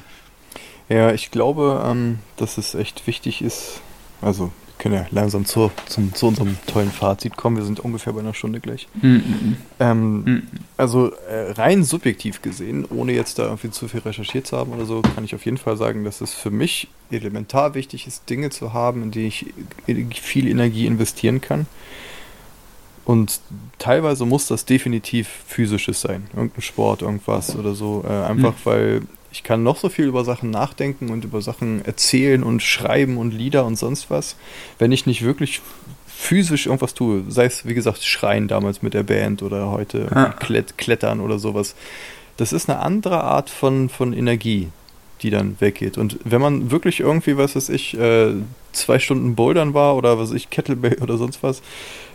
[0.89, 3.81] Ja, ich glaube, ähm, dass es echt wichtig ist.
[4.21, 7.57] Also, wir können ja langsam zu, zum, zu unserem tollen Fazit kommen.
[7.57, 8.87] Wir sind ungefähr bei einer Stunde gleich.
[8.99, 9.57] Mhm.
[9.79, 10.47] Ähm, mhm.
[10.77, 14.85] Also, äh, rein subjektiv gesehen, ohne jetzt da irgendwie zu viel recherchiert zu haben oder
[14.85, 18.49] so, kann ich auf jeden Fall sagen, dass es für mich elementar wichtig ist, Dinge
[18.49, 19.53] zu haben, in die ich
[20.21, 21.67] viel Energie investieren kann.
[23.09, 23.39] Und
[23.79, 26.27] teilweise muss das definitiv physisches sein.
[26.35, 28.03] Irgendein Sport, irgendwas oder so.
[28.07, 28.65] Äh, einfach mhm.
[28.65, 29.01] weil
[29.31, 33.33] ich kann noch so viel über Sachen nachdenken und über Sachen erzählen und schreiben und
[33.33, 34.35] Lieder und sonst was.
[34.77, 35.59] Wenn ich nicht wirklich
[36.05, 40.25] physisch irgendwas tue, sei es wie gesagt Schreien damals mit der Band oder heute ja.
[40.25, 41.73] Klett, Klettern oder sowas,
[42.37, 44.67] das ist eine andere Art von, von Energie,
[45.23, 45.97] die dann weggeht.
[45.97, 48.33] Und wenn man wirklich irgendwie, was weiß ich, äh,
[48.71, 51.63] zwei Stunden Bouldern war oder was weiß ich, Kettlebell oder sonst was,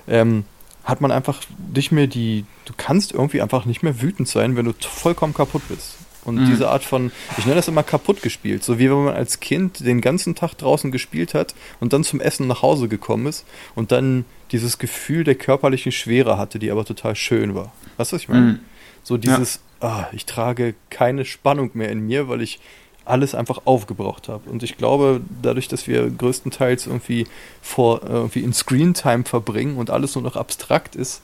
[0.07, 0.45] ähm,
[0.85, 1.41] hat man einfach
[1.75, 5.63] nicht mehr die, du kannst irgendwie einfach nicht mehr wütend sein, wenn du vollkommen kaputt
[5.69, 5.97] bist.
[6.25, 6.47] Und mhm.
[6.47, 9.81] diese Art von, ich nenne das immer kaputt gespielt, so wie wenn man als Kind
[9.81, 13.93] den ganzen Tag draußen gespielt hat und dann zum Essen nach Hause gekommen ist und
[13.93, 17.73] dann dieses Gefühl der körperlichen Schwere hatte, die aber total schön war.
[17.97, 18.41] Weißt du, was ich meine?
[18.41, 18.61] Mhm.
[19.03, 19.89] So dieses, ja.
[19.89, 22.59] ah, ich trage keine Spannung mehr in mir, weil ich
[23.05, 24.49] alles einfach aufgebraucht habe.
[24.51, 27.27] Und ich glaube, dadurch, dass wir größtenteils irgendwie
[27.61, 31.23] vor irgendwie in Screentime verbringen und alles nur noch abstrakt ist,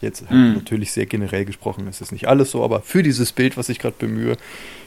[0.00, 0.54] jetzt mm.
[0.54, 3.78] natürlich sehr generell gesprochen, ist es nicht alles so, aber für dieses Bild, was ich
[3.78, 4.36] gerade bemühe,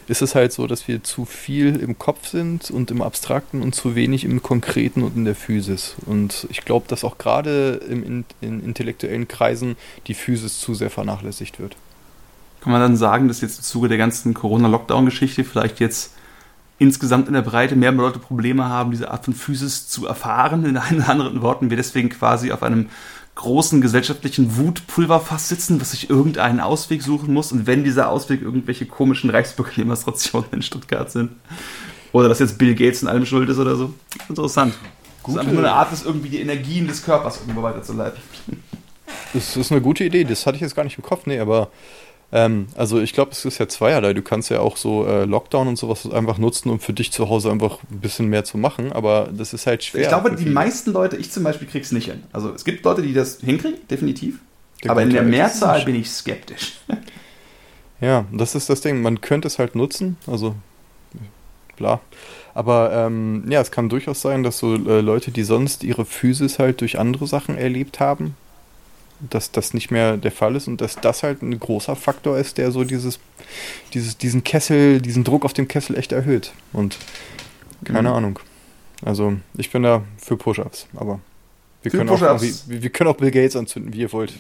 [0.07, 3.75] ist es halt so, dass wir zu viel im Kopf sind und im Abstrakten und
[3.75, 5.95] zu wenig im Konkreten und in der Physis.
[6.05, 9.75] Und ich glaube, dass auch gerade in, in intellektuellen Kreisen
[10.07, 11.75] die Physis zu sehr vernachlässigt wird.
[12.61, 16.13] Kann man dann sagen, dass jetzt im Zuge der ganzen Corona-Lockdown-Geschichte vielleicht jetzt
[16.79, 20.65] insgesamt in der Breite mehr Leute Probleme haben, diese Art von Physis zu erfahren.
[20.65, 22.89] In einen oder anderen Worten, wir deswegen quasi auf einem
[23.35, 27.51] großen gesellschaftlichen Wutpulverfass sitzen, was sich irgendeinen Ausweg suchen muss.
[27.51, 31.31] Und wenn dieser Ausweg irgendwelche komischen Reichsbürgerdemonstrationen in Stuttgart sind,
[32.13, 33.93] oder dass jetzt Bill Gates in allem schuld ist oder so,
[34.27, 34.73] interessant.
[34.73, 34.89] Gute.
[35.23, 38.19] Das ist einfach nur eine Art, das irgendwie die Energien des Körpers irgendwo weiterzuleiten.
[39.33, 41.69] Das ist eine gute Idee, das hatte ich jetzt gar nicht im Kopf, nee, aber
[42.31, 44.13] ähm, also ich glaube, es ist ja zweierlei.
[44.13, 47.29] Du kannst ja auch so äh, Lockdown und sowas einfach nutzen, um für dich zu
[47.29, 50.01] Hause einfach ein bisschen mehr zu machen, aber das ist halt schwer.
[50.01, 52.23] Ich glaube, die meisten Leute, ich zum Beispiel, krieg's nicht hin.
[52.33, 54.39] Also es gibt Leute, die das hinkriegen, definitiv.
[54.83, 56.79] Der aber in der Mehrzahl bin ich skeptisch.
[58.01, 59.01] ja, das ist das Ding.
[59.01, 60.55] Man könnte es halt nutzen, also
[61.77, 62.01] bla.
[62.53, 66.59] Aber ähm, ja, es kann durchaus sein, dass so äh, Leute, die sonst ihre Physis
[66.59, 68.35] halt durch andere Sachen erlebt haben,
[69.19, 72.57] dass das nicht mehr der Fall ist und dass das halt ein großer Faktor ist,
[72.57, 73.19] der so dieses,
[73.93, 76.53] dieses, diesen Kessel, diesen Druck auf dem Kessel echt erhöht.
[76.73, 76.97] Und
[77.83, 78.15] keine mhm.
[78.15, 78.39] Ahnung.
[79.03, 81.19] Also ich bin da für Push-Ups, aber
[81.83, 84.33] wir können, auch, wir, wir können auch Bill Gates anzünden, wie ihr wollt.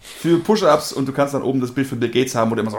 [0.00, 2.60] Für Push-Ups und du kannst dann oben das Bild von Bill Gates haben, wo du
[2.60, 2.78] immer so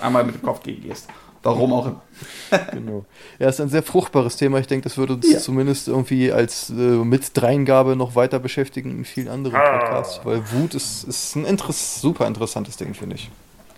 [0.00, 1.08] einmal mit dem Kopf gegen gehst.
[1.48, 2.02] Warum auch immer.
[2.72, 3.04] genau.
[3.38, 4.58] Ja, ist ein sehr fruchtbares Thema.
[4.58, 5.38] Ich denke, das würde uns ja.
[5.38, 9.78] zumindest irgendwie als äh, mit Dreingabe noch weiter beschäftigen in vielen anderen ah.
[9.78, 13.30] Podcasts, weil Wut ist, ist ein Interess super interessantes Ding, finde ich.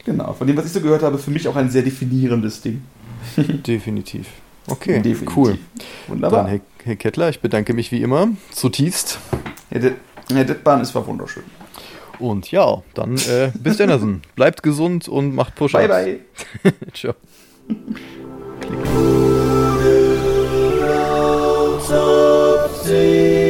[0.05, 2.83] Genau, von dem, was ich so gehört habe, für mich auch ein sehr definierendes Ding.
[3.37, 4.29] Definitiv.
[4.67, 5.37] Okay, Definitiv.
[5.37, 5.59] cool.
[6.09, 6.45] Wunderbar.
[6.45, 9.19] Dann, Herr, Herr, Kettler, ich bedanke mich wie immer zutiefst.
[9.71, 9.93] Herr,
[10.33, 11.45] Herr Dittbahn, es war wunderschön.
[12.19, 14.23] Und ja, dann äh, bis dann.
[14.37, 15.89] Bleibt gesund und macht Push-Ups.
[15.89, 16.21] Bye,
[16.63, 16.73] bye.
[16.93, 17.15] Ciao.
[22.91, 23.50] Klick.